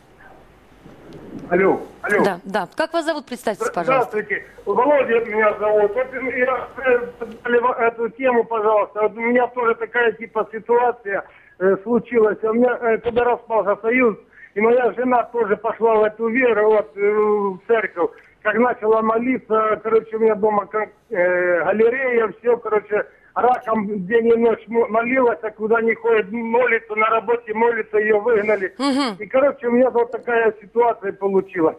Алло, 1.50 1.80
алло. 2.00 2.24
Да, 2.24 2.40
да. 2.44 2.68
Как 2.74 2.94
вас 2.94 3.04
зовут? 3.04 3.26
Представьтесь, 3.26 3.68
пожалуйста. 3.68 4.10
Здравствуйте. 4.10 4.44
Володя 4.64 5.20
меня 5.26 5.54
зовут. 5.58 5.92
Вот 5.94 6.06
я 6.34 6.68
э, 6.78 7.06
задали 7.20 7.86
эту 7.86 8.08
тему, 8.08 8.44
пожалуйста. 8.44 9.02
Вот 9.02 9.12
у 9.12 9.20
меня 9.20 9.46
тоже 9.48 9.74
такая 9.74 10.12
типа 10.12 10.48
ситуация 10.50 11.24
э, 11.58 11.76
случилась. 11.82 12.38
У 12.42 12.54
меня 12.54 12.76
э, 12.80 12.98
когда 12.98 13.24
распался 13.24 13.80
союз, 13.82 14.16
и 14.54 14.60
моя 14.60 14.92
жена 14.94 15.24
тоже 15.24 15.56
пошла 15.56 15.96
в 15.96 16.04
эту 16.04 16.28
веру, 16.28 16.70
вот, 16.70 16.96
э, 16.96 17.00
в 17.00 17.60
церковь. 17.66 18.10
Как 18.46 18.54
начала 18.58 19.02
молиться, 19.02 19.80
короче, 19.82 20.16
у 20.16 20.20
меня 20.20 20.36
дома 20.36 20.66
как, 20.66 20.88
э, 21.10 21.64
галерея, 21.64 22.32
все, 22.38 22.56
короче, 22.56 23.04
раком 23.34 24.06
день 24.06 24.28
и 24.28 24.36
ночь 24.36 24.62
мо- 24.68 24.86
молилась, 24.86 25.40
а 25.42 25.50
куда 25.50 25.80
не 25.82 25.94
ходит, 25.96 26.30
молится, 26.30 26.94
на 26.94 27.08
работе 27.10 27.52
молится, 27.54 27.98
ее 27.98 28.20
выгнали. 28.20 28.72
И, 29.18 29.26
короче, 29.26 29.66
у 29.66 29.72
меня 29.72 29.90
вот 29.90 30.12
такая 30.12 30.54
ситуация 30.62 31.12
получилась. 31.14 31.76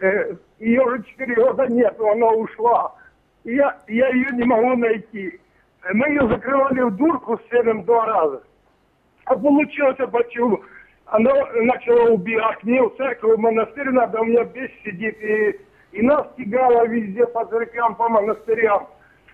Э, 0.00 0.36
ее 0.58 0.80
уже 0.82 1.02
4 1.02 1.34
года 1.34 1.66
нет, 1.66 1.94
она 2.00 2.28
ушла. 2.28 2.94
И 3.44 3.56
я, 3.56 3.76
я 3.86 4.08
ее 4.08 4.30
не 4.32 4.44
могу 4.44 4.76
найти. 4.76 5.38
Мы 5.92 6.08
ее 6.08 6.26
закрывали 6.28 6.80
в 6.80 6.92
дурку 6.96 7.36
с 7.38 7.50
сыном 7.50 7.84
два 7.84 8.06
раза. 8.06 8.42
А 9.26 9.36
получилось, 9.36 9.96
я 9.98 10.06
почему? 10.06 10.62
Она 11.04 11.30
начала 11.56 12.08
убегать. 12.08 12.64
Мне 12.64 12.80
в 12.82 12.96
церковь, 12.96 13.36
в 13.36 13.38
монастырь 13.38 13.90
надо, 13.90 14.22
у 14.22 14.24
меня 14.24 14.44
бес 14.44 14.70
сидит. 14.82 15.22
И, 15.22 15.60
и 15.92 16.02
нас 16.02 16.26
тягала 16.36 16.86
везде 16.86 17.26
по 17.26 17.44
церквям, 17.46 17.94
по 17.96 18.08
монастырям. 18.08 18.88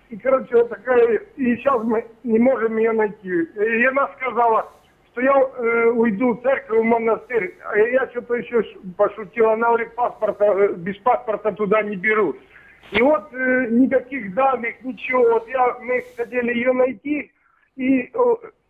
И, 0.09 0.17
короче, 0.17 0.55
вот 0.55 0.69
такая... 0.69 1.19
И 1.35 1.55
сейчас 1.57 1.83
мы 1.83 2.05
не 2.23 2.39
можем 2.39 2.77
ее 2.77 2.93
найти. 2.93 3.29
И 3.29 3.85
она 3.85 4.07
сказала, 4.17 4.71
что 5.11 5.21
я 5.21 5.33
э, 5.33 5.85
уйду 5.89 6.33
в 6.33 6.41
церковь, 6.41 6.79
в 6.79 6.83
монастырь. 6.83 7.55
А 7.65 7.77
я 7.77 8.07
что-то 8.09 8.35
еще 8.35 8.63
ш- 8.63 8.79
пошутил. 8.97 9.49
Она 9.49 9.67
говорит, 9.67 9.93
паспорта, 9.95 10.45
э, 10.45 10.73
без 10.73 10.97
паспорта 10.99 11.51
туда 11.51 11.81
не 11.83 11.95
берут. 11.97 12.37
И 12.91 13.01
вот 13.01 13.33
э, 13.33 13.67
никаких 13.69 14.33
данных, 14.33 14.75
ничего. 14.81 15.23
Вот 15.33 15.47
я, 15.49 15.77
мы 15.81 16.03
хотели 16.15 16.53
ее 16.53 16.71
найти, 16.71 17.31
и 17.75 18.09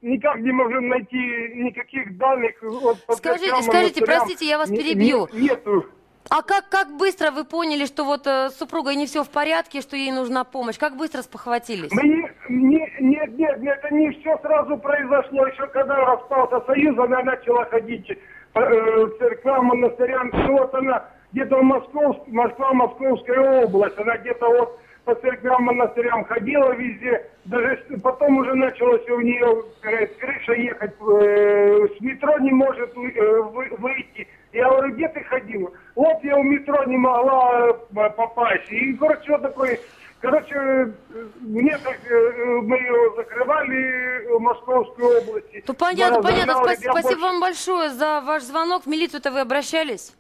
никак 0.02 0.38
не 0.40 0.52
можем 0.52 0.88
найти 0.90 1.54
никаких 1.56 2.18
данных. 2.18 2.56
Вот, 2.64 2.98
Скажите, 3.10 3.50
скажите, 3.62 4.02
монастырям. 4.02 4.06
простите, 4.08 4.46
я 4.48 4.58
вас 4.58 4.70
Не- 4.72 4.78
перебью. 4.78 5.28
не- 5.34 5.42
нету. 5.50 5.86
А 6.30 6.42
как, 6.42 6.68
как 6.70 6.98
быстро 6.98 7.32
вы 7.32 7.46
поняли, 7.46 7.86
что 7.86 8.04
вот 8.04 8.28
э, 8.28 8.50
с 8.50 8.58
супругой 8.58 8.96
не 8.96 9.06
все 9.06 9.24
в 9.24 9.30
порядке, 9.30 9.82
что 9.82 9.96
ей 9.96 10.12
нужна 10.12 10.44
помощь? 10.44 10.78
Как 10.78 10.98
быстро 10.98 11.22
спохватились? 11.22 11.92
Мы 11.94 12.04
не, 12.04 12.32
не- 12.50 12.94
нет, 13.00 13.38
нет, 13.38 13.60
нет, 13.62 13.80
это 13.84 13.94
не 13.94 14.12
все 14.12 14.38
сразу 14.40 14.78
произошло. 14.78 15.48
Еще 15.48 15.68
когда 15.68 15.96
распался 16.06 16.66
Союз, 16.66 16.98
она 17.00 17.24
начала 17.24 17.66
ходить 17.66 18.08
по 18.54 18.60
э, 18.60 19.08
церквам, 19.20 19.66
монастырям. 19.68 20.30
Ну 20.34 20.58
вот 20.58 20.74
она 20.76 21.06
где-то 21.32 21.58
в 21.60 21.64
Москов, 21.64 22.18
Москва, 22.28 22.74
Московская 22.74 23.64
область, 23.64 23.98
она 23.98 24.18
где-то 24.18 24.48
вот 24.50 24.80
по 25.06 25.16
церквям, 25.16 25.64
монастырям 25.64 26.26
ходила 26.26 26.74
везде. 26.74 27.26
Даже 27.46 27.78
потом 28.04 28.40
уже 28.40 28.54
началось 28.56 29.08
у 29.10 29.22
нее 29.22 29.64
э, 29.84 30.08
крыша 30.08 30.54
ехать, 30.54 30.92
э, 31.00 31.88
с 31.98 32.02
метро 32.02 32.38
не 32.40 32.52
может 32.52 32.90
э, 32.98 33.42
вы- 33.44 33.70
выйти. 33.78 34.28
Я 34.54 34.70
говорю, 34.70 34.96
где 34.96 35.08
ты 35.10 35.24
ходил? 35.24 35.74
Вот 35.96 36.24
я 36.24 36.36
в 36.38 36.44
метро 36.44 36.84
не 36.86 36.98
могла 36.98 37.70
э, 37.70 37.74
попасть. 38.12 38.72
И, 38.72 38.94
короче, 38.94 39.32
вот 39.32 39.42
такой 39.42 39.80
Короче, 40.20 40.94
мне 41.42 41.78
так, 41.78 42.00
э, 42.10 42.62
мы 42.64 42.76
ее 42.78 43.14
закрывали 43.16 44.28
в 44.36 44.40
Московской 44.40 45.20
области. 45.20 45.62
То 45.62 45.74
понятно, 45.76 46.24
понятно. 46.24 46.54
Спасибо 46.56 46.94
больше- 47.02 47.20
вам 47.20 47.40
большое 47.40 47.90
за 47.92 48.22
ваш 48.22 48.44
звонок. 48.44 48.84
В 48.84 48.88
милицию-то 48.88 49.32
вы 49.32 49.42
обращались? 49.42 50.14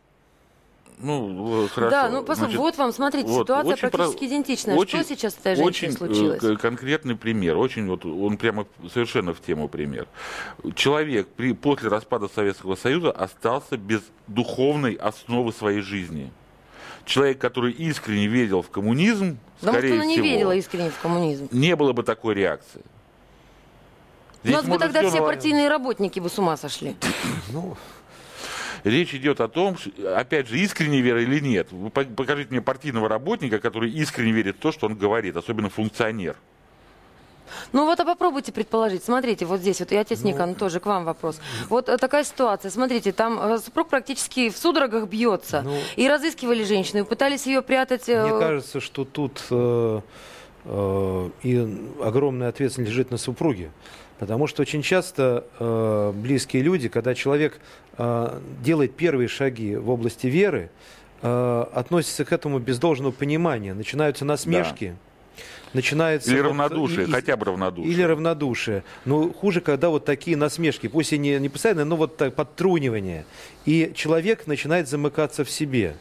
Ну, 0.99 1.65
э, 1.65 1.67
хорошо. 1.67 1.91
Да, 1.91 2.09
ну 2.09 2.23
просто 2.23 2.45
Значит, 2.45 2.59
вот 2.59 2.77
вам, 2.77 2.91
смотрите, 2.91 3.27
вот, 3.27 3.43
ситуация 3.43 3.73
очень 3.73 3.89
практически 3.89 4.17
про- 4.19 4.27
идентичная. 4.27 4.75
очень- 4.75 4.99
что 4.99 5.07
сейчас 5.07 5.33
с 5.35 5.37
этой 5.37 5.55
женщиной 5.55 5.67
очень, 5.67 5.87
э, 5.89 5.91
случилось? 6.37 6.59
конкретный 6.59 7.15
пример, 7.15 7.55
очень 7.57 7.87
вот 7.87 8.03
он 8.05 8.37
прямо 8.37 8.65
совершенно 8.91 9.35
в 9.35 9.41
тему 9.41 9.67
пример. 9.67 10.07
Человек 10.75 11.27
при, 11.27 11.53
после 11.53 11.89
распада 11.89 12.27
Советского 12.27 12.75
Союза 12.75 13.11
остался 13.11 13.77
без 13.77 14.01
духовной 14.25 14.93
основы 14.95 15.53
своей 15.53 15.81
жизни. 15.81 16.31
Человек, 17.05 17.37
который 17.39 17.71
искренне 17.73 18.27
верил 18.27 18.63
в 18.63 18.69
коммунизм, 18.69 19.37
Да, 19.61 19.67
может, 19.67 19.79
скорее 19.81 19.93
она 19.93 20.05
не 20.05 20.15
всего, 20.15 20.25
верила 20.25 20.51
искренне 20.55 20.89
в 20.89 20.99
коммунизм. 20.99 21.47
не 21.51 21.75
было 21.75 21.93
бы 21.93 22.01
такой 22.03 22.33
реакции. 22.33 22.81
У 24.43 24.49
нас 24.49 24.63
бы 24.63 24.69
может 24.69 24.81
тогда 24.91 25.07
все 25.09 25.19
партийные 25.19 25.67
работники 25.69 26.19
бы 26.19 26.29
с 26.29 26.39
ума 26.39 26.57
сошли. 26.57 26.95
Речь 28.87 29.13
идет 29.13 29.41
о 29.41 29.47
том, 29.47 29.75
опять 30.15 30.47
же, 30.47 30.57
искренне 30.59 31.01
вера 31.01 31.21
или 31.21 31.39
нет. 31.39 31.71
Вы 31.71 31.89
по- 31.89 32.03
покажите 32.05 32.49
мне 32.51 32.61
партийного 32.61 33.09
работника, 33.09 33.59
который 33.59 33.91
искренне 33.91 34.31
верит 34.31 34.55
в 34.55 34.59
то, 34.59 34.71
что 34.71 34.87
он 34.87 34.95
говорит, 34.95 35.35
особенно 35.35 35.69
функционер. 35.69 36.35
Ну 37.71 37.85
вот, 37.85 37.99
а 37.99 38.05
попробуйте 38.05 38.51
предположить. 38.51 39.03
Смотрите, 39.03 39.45
вот 39.45 39.61
здесь, 39.61 39.79
вот 39.79 39.91
и 39.91 39.95
отец 39.95 40.21
Никон, 40.23 40.53
тоже 40.55 40.79
к 40.79 40.85
вам 40.85 41.05
вопрос. 41.05 41.39
Вот 41.69 41.87
э, 41.89 41.97
такая 41.97 42.23
ситуация. 42.25 42.69
Смотрите, 42.71 43.11
там 43.13 43.39
э, 43.39 43.57
супруг 43.59 43.87
практически 43.87 44.49
в 44.49 44.57
судорогах 44.57 45.07
бьется. 45.07 45.65
И 45.95 46.07
разыскивали 46.09 46.63
женщину, 46.63 47.01
и 47.01 47.03
пытались 47.03 47.45
ее 47.45 47.61
прятать. 47.61 48.09
э, 48.09 48.21
Мне 48.21 48.39
кажется, 48.39 48.79
что 48.81 49.05
тут 49.05 49.41
э, 49.49 50.01
э, 50.65 51.29
и 51.43 51.77
огромная 52.03 52.49
ответственность 52.49 52.91
лежит 52.91 53.11
на 53.11 53.17
супруге. 53.17 53.71
Потому 54.19 54.47
что 54.47 54.61
очень 54.63 54.81
часто 54.81 55.45
э, 55.59 56.11
близкие 56.15 56.63
люди, 56.63 56.89
когда 56.89 57.13
человек 57.13 57.59
э, 57.97 58.39
делает 58.63 58.95
первые 58.95 59.27
шаги 59.27 59.75
в 59.75 59.89
области 59.89 60.27
веры, 60.27 60.69
э, 61.21 61.65
относятся 61.73 62.25
к 62.25 62.31
этому 62.31 62.57
без 62.59 62.79
должного 62.79 63.11
понимания. 63.11 63.73
Начинаются 63.73 64.25
насмешки. 64.25 64.95
Начинается 65.73 66.31
Или 66.31 66.39
вот, 66.39 66.47
равнодушие, 66.47 67.05
и- 67.05 67.09
и- 67.09 67.11
хотя 67.11 67.37
бы 67.37 67.45
равнодушие. 67.45 67.93
Или 67.93 68.01
равнодушие. 68.01 68.83
Но 69.05 69.29
хуже, 69.31 69.61
когда 69.61 69.89
вот 69.89 70.05
такие 70.05 70.35
насмешки, 70.35 70.87
пусть 70.87 71.13
и 71.13 71.17
не, 71.19 71.37
не 71.39 71.49
постоянные, 71.49 71.85
но 71.85 71.95
вот 71.95 72.17
так, 72.17 72.33
подтрунивание. 72.33 73.25
И 73.65 73.91
человек 73.93 74.47
начинает 74.47 74.87
замыкаться 74.87 75.43
в 75.43 75.49
себе. 75.51 75.95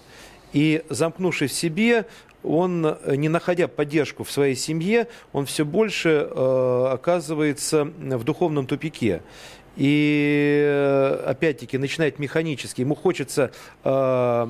И 0.52 0.84
замкнувшись 0.88 1.50
в 1.50 1.54
себе, 1.54 2.06
он, 2.46 2.86
э, 2.86 3.16
не 3.16 3.28
находя 3.28 3.68
поддержку 3.68 4.24
в 4.24 4.30
своей 4.30 4.54
семье, 4.54 5.08
он 5.32 5.46
все 5.46 5.64
больше 5.64 6.28
э, 6.30 6.88
оказывается 6.92 7.84
в 7.84 8.24
духовном 8.24 8.66
тупике. 8.66 9.22
И 9.76 10.62
э, 10.64 11.22
опять-таки 11.26 11.78
начинает 11.78 12.18
механически. 12.18 12.80
Ему 12.80 12.94
хочется 12.94 13.50
э, 13.84 14.48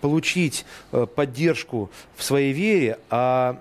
получить 0.00 0.66
э, 0.92 1.06
поддержку 1.06 1.90
в 2.16 2.22
своей 2.22 2.52
вере, 2.52 2.98
а 3.10 3.58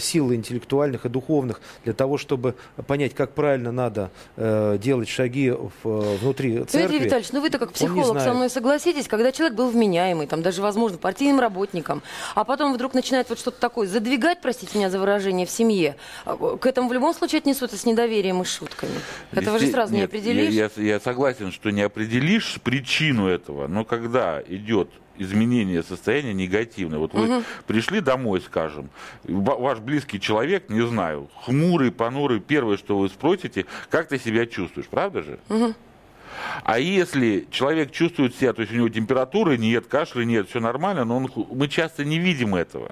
силы 0.00 0.34
интеллектуальных 0.34 1.06
и 1.06 1.08
духовных 1.08 1.60
для 1.84 1.92
того, 1.92 2.18
чтобы 2.18 2.54
понять, 2.86 3.14
как 3.14 3.32
правильно 3.32 3.70
надо 3.72 4.10
э, 4.36 4.78
делать 4.82 5.08
шаги 5.08 5.50
в, 5.50 5.70
э, 5.84 6.16
внутри 6.20 6.50
Дмитрий 6.50 6.66
церкви. 6.66 6.98
Витальевич, 6.98 7.32
ну 7.32 7.40
вы-то 7.40 7.58
как 7.58 7.72
психолог 7.72 8.20
со 8.20 8.34
мной 8.34 8.50
согласитесь, 8.50 9.06
когда 9.08 9.32
человек 9.32 9.56
был 9.56 9.70
вменяемый, 9.70 10.26
там 10.26 10.42
даже, 10.42 10.62
возможно, 10.62 10.98
партийным 10.98 11.40
работником, 11.40 12.02
а 12.34 12.44
потом 12.44 12.74
вдруг 12.74 12.94
начинает 12.94 13.28
вот 13.28 13.38
что-то 13.38 13.60
такое 13.60 13.86
задвигать, 13.86 14.38
простите 14.42 14.76
меня 14.78 14.90
за 14.90 14.98
выражение, 14.98 15.46
в 15.46 15.50
семье, 15.50 15.96
к 16.24 16.66
этому 16.66 16.88
в 16.88 16.92
любом 16.92 17.14
случае 17.14 17.38
отнесутся 17.38 17.76
с 17.76 17.86
недоверием 17.86 18.42
и 18.42 18.44
шутками. 18.44 18.92
Этого 19.32 19.58
же 19.58 19.66
Есте- 19.66 19.72
сразу 19.74 19.92
не 19.92 20.00
нет, 20.00 20.10
определишь. 20.30 20.54
Я, 20.54 20.70
я- 20.76 20.82
я 20.94 21.00
согласен, 21.00 21.52
что 21.52 21.70
не 21.70 21.82
определишь 21.82 22.58
причину 22.62 23.26
этого, 23.28 23.66
но 23.68 23.84
когда 23.84 24.42
идет 24.46 24.90
изменение 25.16 25.82
состояния 25.84 26.34
негативное. 26.34 26.98
Вот 26.98 27.14
вы 27.14 27.26
Мгм. 27.26 27.44
пришли 27.68 28.00
домой, 28.00 28.40
скажем, 28.40 28.90
ва- 29.22 29.54
ваш 29.56 29.78
близкий 29.78 30.18
человек, 30.18 30.68
не 30.68 30.84
знаю, 30.88 31.30
хмурый, 31.44 31.92
понурый, 31.92 32.40
первое, 32.40 32.76
что 32.76 32.98
вы 32.98 33.08
спросите, 33.08 33.64
как 33.90 34.08
ты 34.08 34.18
себя 34.18 34.44
чувствуешь, 34.46 34.88
правда 34.88 35.22
же? 35.22 35.38
Мгм. 35.48 35.74
А 36.64 36.80
если 36.80 37.46
человек 37.52 37.92
чувствует 37.92 38.34
себя, 38.34 38.52
то 38.54 38.62
есть 38.62 38.72
у 38.72 38.76
него 38.76 38.88
температуры 38.88 39.56
нет, 39.56 39.86
кашля 39.86 40.24
нет, 40.24 40.48
все 40.48 40.58
нормально, 40.58 41.04
но 41.04 41.18
он, 41.18 41.30
мы 41.52 41.68
часто 41.68 42.04
не 42.04 42.18
видим 42.18 42.56
этого. 42.56 42.90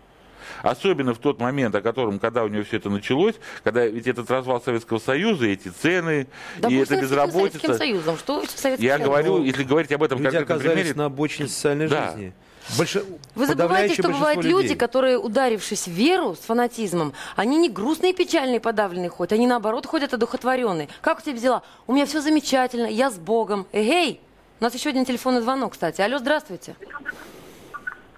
Особенно 0.62 1.14
в 1.14 1.18
тот 1.18 1.40
момент, 1.40 1.74
о 1.74 1.81
котором, 1.83 2.18
когда 2.18 2.44
у 2.44 2.48
него 2.48 2.64
все 2.64 2.76
это 2.78 2.90
началось, 2.90 3.35
когда 3.64 3.87
ведь 3.87 4.07
этот 4.07 4.31
развал 4.31 4.61
Советского 4.62 4.98
Союза, 4.98 5.46
эти 5.46 5.68
цены, 5.68 6.26
Да 6.59 6.68
и 6.68 6.76
это 6.76 6.87
с 6.87 6.90
этим 6.90 7.09
Советским 7.09 7.09
безработица. 7.09 7.74
Союзом. 7.74 8.18
Что 8.18 8.40
вы 8.40 8.46
с 8.46 8.50
Советским 8.50 8.85
Я 8.87 8.94
Союзом? 8.98 9.11
говорю, 9.12 9.42
если 9.44 9.64
говорить 9.64 9.92
об 9.92 10.02
этом 10.02 10.18
Люди 10.18 10.31
конкретном 10.31 10.57
оказались 10.57 10.74
примере, 10.83 10.98
на 10.98 11.05
обочине 11.07 11.48
социальной 11.48 11.88
Да. 11.88 12.11
жизни. 12.11 12.33
Больше 12.78 13.05
Вы 13.35 13.46
забываете, 13.46 13.94
что 13.94 14.09
бывают 14.09 14.44
люди, 14.44 14.62
людей. 14.66 14.76
которые, 14.76 15.18
ударившись 15.18 15.88
в 15.88 15.90
веру 15.90 16.37
с 16.37 16.38
фанатизмом, 16.44 17.12
они 17.35 17.57
не 17.59 17.68
грустные, 17.68 18.12
печальные, 18.12 18.61
подавленные 18.61 19.11
ходят, 19.11 19.33
они 19.33 19.48
наоборот 19.48 19.85
ходят 19.85 20.14
одухотворенные. 20.14 20.88
Как 21.00 21.18
у 21.18 21.22
тебя 21.22 21.37
дела? 21.38 21.62
У 21.88 21.92
меня 21.92 22.07
все 22.07 22.20
замечательно, 22.20 22.87
я 22.87 23.11
с 23.11 23.14
Богом. 23.18 23.66
Эгей! 23.72 24.20
У 24.61 24.64
нас 24.64 24.74
еще 24.74 24.90
один 24.90 25.05
телефонный 25.05 25.40
звонок, 25.40 25.72
кстати. 25.72 26.00
Алло, 26.02 26.18
здравствуйте. 26.18 26.76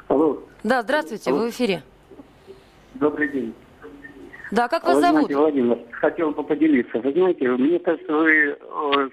Алло, 0.08 0.42
Да, 0.62 0.82
здравствуйте, 0.82 1.32
вы 1.32 1.46
в 1.46 1.50
эфире. 1.50 1.82
Добрый 2.94 3.28
день. 3.28 3.54
Да, 4.50 4.68
как 4.68 4.85
вас 4.85 4.96
вы 4.96 5.00
зовут? 5.00 5.26
знаете, 5.26 5.37
Владимир, 5.37 5.78
хотел 5.92 6.30
бы 6.30 6.44
поделиться. 6.44 6.98
Вы 6.98 7.12
знаете, 7.12 7.48
мне 7.48 7.78
кажется, 7.78 8.12
вы 8.12 8.30
э, 8.30 9.09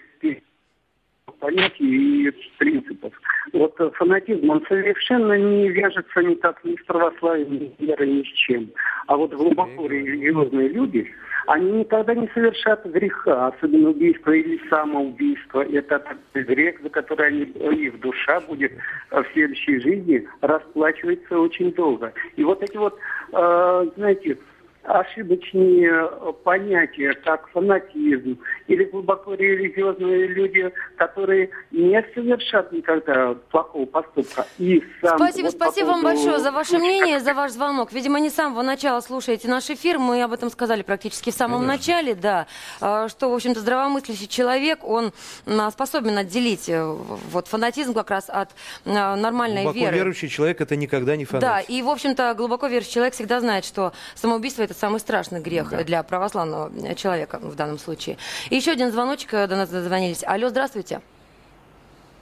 понятий 1.39 2.28
и 2.28 2.32
принципов. 2.58 3.13
Вот 3.54 3.74
э, 3.80 3.89
фанатизм, 3.96 4.50
он 4.50 4.63
совершенно 4.67 5.38
не 5.38 5.70
вяжется 5.70 6.22
никак 6.22 6.63
ни 6.63 6.76
с 6.76 6.86
православием, 6.86 7.54
ни 7.54 7.74
с 7.76 7.80
верой, 7.80 8.08
ни 8.08 8.24
с 8.24 8.34
чем. 8.34 8.70
А 9.08 9.17
вот 9.17 9.34
глубоко 9.34 9.88
религиозные 9.88 10.70
люди, 10.70 11.12
они 11.48 11.72
никогда 11.72 12.13
не 12.13 12.28
совершат 12.34 12.86
греха, 12.86 13.48
особенно 13.48 13.89
убийство 13.89 14.32
или 14.32 14.60
самоубийство. 14.70 15.62
Это 15.62 16.04
грех, 16.34 16.82
за 16.82 16.89
который 16.89 17.28
они, 17.28 17.44
их 17.44 18.00
душа 18.00 18.39
будет 18.41 18.72
э, 19.12 19.24
в 19.24 19.34
следующей 19.34 19.80
жизни 19.80 20.28
расплачиваться 20.41 21.39
очень 21.39 21.74
долго. 21.74 22.13
И 22.36 22.44
вот 22.44 22.62
эти 22.62 22.78
вот, 22.78 22.98
э, 23.34 23.86
знаете, 23.98 24.38
ошибочные 24.84 25.91
э, 25.91 26.34
понятия, 26.44 27.13
как 27.24 27.50
фанатизм 27.50 28.39
или 28.67 28.84
глубоко 28.86 29.34
религиозные 29.34 30.28
люди, 30.28 30.72
которые 30.98 31.50
не 31.72 32.04
совершат 32.13 32.72
никогда 32.72 33.36
плохого 33.52 33.86
поступка. 33.86 34.46
И 34.58 34.84
сам 35.02 35.17
Спасибо, 35.17 35.46
вот 35.48 35.58
по 35.60 35.65
спасибо 35.65 35.88
вам 35.88 36.04
большое 36.04 36.39
за 36.39 36.52
ваше 36.52 36.78
мнение, 36.78 37.20
за 37.20 37.34
ваш 37.34 37.52
звонок. 37.52 37.91
Видимо, 37.94 38.20
не 38.20 38.30
с 38.30 38.34
самого 38.34 38.62
начала 38.62 39.02
слушаете 39.02 39.48
наш 39.48 39.70
эфир. 39.70 40.00
Мы 40.00 40.24
об 40.24 40.34
этом 40.34 40.50
сказали 40.50 40.82
практически 40.82 41.30
в 41.30 41.36
самом 41.36 41.65
начале, 41.67 42.15
да. 42.15 42.48
А, 42.80 43.08
Что, 43.08 43.30
в 43.30 43.36
общем-то, 43.36 43.60
здравомыслящий 43.60 44.28
человек, 44.28 44.84
он 44.84 45.12
а, 45.46 45.70
способен 45.72 46.17
отделить 46.17 46.70
э, 46.70 46.84
вот 46.84 47.48
фанатизм 47.48 47.94
как 47.94 48.10
раз 48.10 48.30
от 48.30 48.50
а, 48.86 49.15
нормальной 49.15 49.63
Глубоко 49.63 49.80
веры. 49.80 49.96
верующий 49.96 50.30
человек 50.30 50.62
это 50.62 50.76
никогда 50.76 51.15
не 51.15 51.26
фанат. 51.26 51.41
Да, 51.41 51.60
и, 51.60 51.82
в 51.82 51.89
общем-то, 51.89 52.34
глубоко 52.36 52.67
верующий 52.67 52.94
человек 52.94 53.13
всегда 53.13 53.39
знает, 53.39 53.65
что 53.65 53.94
самоубийство– 54.15 54.62
это 54.70 54.70
самый 54.73 54.99
страшный 54.99 55.41
грех 55.41 55.86
для 55.86 56.03
православного 56.03 56.71
э, 56.84 56.95
человека 56.95 57.39
в 57.41 57.55
данном 57.55 57.77
случае. 57.77 58.17
И 58.49 58.55
еще 58.55 58.71
один 58.71 58.91
звоночек 58.91 59.34
э, 59.34 59.47
до 59.47 59.55
нас 59.55 59.69
дозвонились. 59.69 60.23
Алло, 60.25 60.49
здравствуйте. 60.49 61.01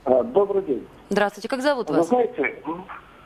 А, 0.06 0.24
Добрый 0.24 0.64
день. 0.64 0.88
Здравствуйте, 1.10 1.48
как 1.48 1.62
зовут 1.62 1.90
Вы 1.90 1.98
вас? 1.98 2.08
знаете, 2.08 2.62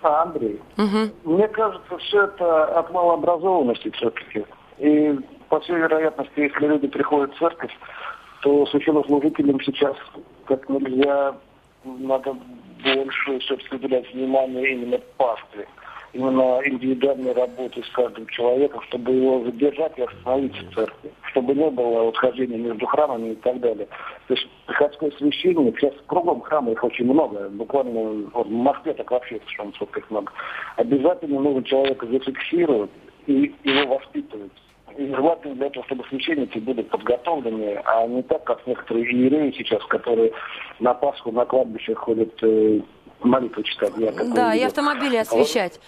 а, 0.02 0.24
Андрей, 0.24 0.62
Мгм. 0.78 1.12
мне 1.24 1.48
кажется, 1.48 1.98
все 1.98 2.24
это 2.26 2.66
от 2.80 2.92
малообразованности 2.92 3.90
все-таки. 3.92 4.46
И 4.80 5.20
по 5.50 5.60
всей 5.60 5.76
вероятности, 5.76 6.40
если 6.40 6.68
люди 6.68 6.88
приходят 6.88 7.34
в 7.36 7.40
церковь, 7.40 7.72
то 8.42 8.66
священнослужителям 8.68 9.62
сейчас 9.62 9.96
как 10.46 10.68
нельзя 10.68 11.36
надо 11.86 12.36
больше 12.84 13.40
все-таки 13.40 13.76
уделять 13.76 14.12
внимание 14.14 14.74
именно 14.74 14.98
пастве, 15.18 15.68
именно 16.14 16.60
индивидуальной 16.64 17.34
работе 17.34 17.84
с 17.84 17.90
каждым 17.90 18.28
человеком, 18.28 18.82
чтобы 18.84 19.12
его 19.12 19.44
задержать 19.44 19.98
и 19.98 20.04
остановить 20.04 20.56
в 20.56 20.74
церкви, 20.74 21.12
чтобы 21.32 21.56
не 21.56 21.70
было 21.70 22.04
вот 22.04 22.18
хождения 22.18 22.58
между 22.58 22.86
храмами 22.86 23.32
и 23.32 23.36
так 23.36 23.60
далее. 23.60 23.88
То 24.28 24.36
есть 24.36 24.48
приходской 24.68 25.12
священник, 25.14 25.80
сейчас 25.80 25.94
кругом 26.08 26.42
храма 26.42 26.72
их 26.72 26.84
очень 26.84 27.06
много, 27.06 27.50
буквально 27.50 28.30
в 28.34 28.50
Москве 28.50 28.94
так 28.94 29.10
вообще 29.10 29.40
совершенно 29.40 29.74
сколько 29.74 30.00
их 30.00 30.10
много. 30.12 30.32
Обязательно 30.78 31.40
нужно 31.40 31.64
человека 31.64 32.06
зафиксировать 32.06 32.92
и 33.26 33.54
его 33.64 33.96
воспитывать. 33.96 34.52
И 34.98 35.08
желательно 35.08 35.56
для 35.56 35.68
этого, 35.68 35.86
чтобы 35.88 36.04
священники 36.10 36.60
были 36.60 36.84
подготовлены, 36.84 37.82
а 37.86 38.06
не 38.06 38.22
так, 38.22 38.44
как 38.44 38.66
некоторые 38.68 39.06
иереи 39.12 39.52
сейчас, 39.58 39.84
которые 39.86 40.32
на 40.80 40.94
Пасху 40.94 41.32
на 41.32 41.46
кладбище 41.46 41.96
ходят 41.96 42.32
э, 42.44 42.82
молитвы 43.22 43.64
читать. 43.64 43.94
Я 43.98 44.12
Да, 44.12 44.54
и 44.54 44.62
автомобили 44.64 45.16
А 45.18 45.24
вот- 45.24 45.80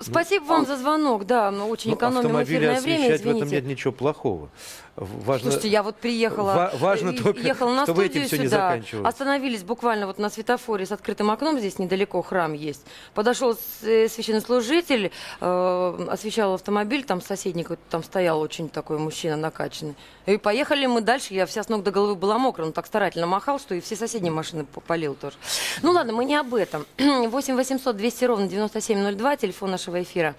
освещать. 0.00 0.12
Спасибо 0.14 0.44
вам 0.44 0.66
за 0.66 0.76
звонок. 0.76 1.26
Да, 1.26 1.50
мы 1.50 1.64
очень 1.64 1.90
Ну, 1.90 1.96
экономим 1.96 2.42
эфирное 2.42 2.80
время, 2.80 2.98
освещать 3.04 3.20
в 3.20 3.26
этом 3.26 3.36
извините. 3.38 3.56
нет 3.56 3.64
ничего 3.66 3.92
плохого. 3.92 4.48
Важно... 4.96 5.52
Слушайте, 5.52 5.68
я 5.68 5.84
вот 5.84 5.94
приехала, 5.94 6.54
Ва- 6.54 6.72
важно 6.80 7.10
э, 7.10 7.12
только, 7.12 7.40
ехала 7.40 7.72
на 7.72 7.84
чтобы 7.84 8.02
студию 8.06 8.24
этим 8.24 8.38
не 8.40 8.46
сюда, 8.48 8.56
заканчивалось. 8.70 9.08
остановились 9.08 9.62
буквально 9.62 10.08
вот 10.08 10.18
на 10.18 10.28
светофоре 10.28 10.86
с 10.86 10.90
открытым 10.90 11.30
окном, 11.30 11.56
здесь 11.60 11.78
недалеко 11.78 12.20
храм 12.20 12.52
есть. 12.52 12.84
Подошел 13.14 13.56
э, 13.82 14.08
священнослужитель, 14.08 15.12
э, 15.40 16.06
освещал 16.10 16.54
автомобиль, 16.54 17.04
там 17.04 17.20
соседний 17.20 17.62
какой-то 17.62 17.82
там 17.90 18.02
стоял 18.02 18.40
очень 18.40 18.68
такой 18.68 18.98
мужчина 18.98 19.36
накачанный. 19.36 19.94
И 20.26 20.36
поехали 20.36 20.86
мы 20.86 21.00
дальше, 21.00 21.32
я 21.32 21.46
вся 21.46 21.62
с 21.62 21.68
ног 21.68 21.84
до 21.84 21.92
головы 21.92 22.16
была 22.16 22.36
мокрая, 22.38 22.66
он 22.66 22.72
так 22.72 22.86
старательно 22.86 23.28
махал, 23.28 23.60
что 23.60 23.76
и 23.76 23.80
все 23.80 23.94
соседние 23.94 24.32
машины 24.32 24.64
п- 24.64 24.80
полил 24.80 25.14
тоже. 25.14 25.36
Ну 25.82 25.92
ладно, 25.92 26.12
мы 26.12 26.24
не 26.24 26.34
об 26.34 26.54
этом. 26.54 26.84
8 26.98 27.54
800 27.54 27.96
200 27.96 28.24
ровно 28.24 28.48
9702, 28.48 29.36
телефон 29.36 29.70
нашего 29.70 29.87
эфира. 29.96 30.34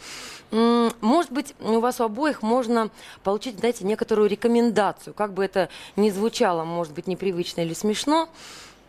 М, 0.51 0.91
Может 1.01 1.31
быть, 1.31 1.53
у 1.59 1.79
вас 1.79 1.99
у 1.99 2.03
обоих 2.03 2.41
можно 2.41 2.89
получить, 3.23 3.59
знаете, 3.59 3.85
некоторую 3.85 4.27
рекомендацию, 4.29 5.13
как 5.13 5.33
бы 5.33 5.45
это 5.45 5.69
ни 5.95 6.09
звучало, 6.09 6.63
может 6.63 6.93
быть, 6.93 7.07
непривычно 7.07 7.61
или 7.61 7.73
смешно. 7.73 8.29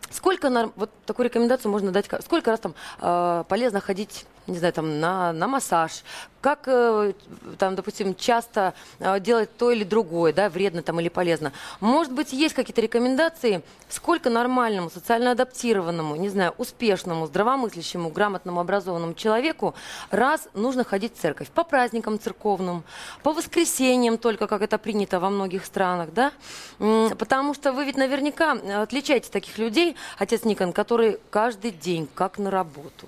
Сколько 0.09 0.49
нар- 0.49 0.71
вот 0.75 0.89
такую 1.05 1.25
рекомендацию 1.25 1.71
можно 1.71 1.91
дать? 1.91 2.07
Сколько 2.25 2.51
раз 2.51 2.59
там 2.59 2.73
э, 2.99 3.43
полезно 3.47 3.79
ходить, 3.79 4.25
не 4.47 4.57
знаю, 4.57 4.73
там 4.73 4.99
на, 4.99 5.31
на 5.31 5.47
массаж? 5.47 6.03
Как 6.41 6.63
э, 6.65 7.13
там, 7.59 7.75
допустим, 7.75 8.15
часто 8.15 8.73
э, 8.99 9.19
делать 9.19 9.55
то 9.57 9.69
или 9.69 9.83
другое, 9.83 10.33
да, 10.33 10.49
вредно 10.49 10.81
там 10.81 10.99
или 10.99 11.07
полезно? 11.07 11.53
Может 11.79 12.11
быть, 12.11 12.33
есть 12.33 12.55
какие-то 12.55 12.81
рекомендации, 12.81 13.61
сколько 13.89 14.31
нормальному, 14.31 14.89
социально 14.89 15.31
адаптированному, 15.31 16.15
не 16.15 16.29
знаю, 16.29 16.55
успешному, 16.57 17.27
здравомыслящему, 17.27 18.09
грамотному, 18.09 18.59
образованному 18.59 19.13
человеку 19.13 19.75
раз 20.09 20.49
нужно 20.55 20.83
ходить 20.83 21.15
в 21.15 21.21
церковь 21.21 21.49
по 21.49 21.63
праздникам 21.63 22.19
церковным, 22.19 22.83
по 23.21 23.33
воскресеньям 23.33 24.17
только, 24.17 24.47
как 24.47 24.63
это 24.63 24.79
принято 24.79 25.19
во 25.19 25.29
многих 25.29 25.63
странах, 25.63 26.09
да? 26.11 26.31
Потому 26.79 27.53
что 27.53 27.71
вы 27.71 27.85
ведь 27.85 27.97
наверняка 27.97 28.55
э, 28.55 28.81
отличаете 28.81 29.29
таких 29.29 29.59
людей, 29.59 29.95
отец 30.17 30.43
Никон, 30.43 30.73
которые 30.73 31.19
каждый 31.29 31.69
день 31.69 32.07
как 32.15 32.39
на 32.39 32.49
работу. 32.49 33.07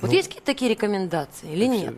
Вот 0.00 0.10
Ну, 0.10 0.16
есть 0.16 0.28
какие-то 0.28 0.46
такие 0.46 0.70
рекомендации 0.70 1.52
или 1.52 1.66
нет? 1.66 1.94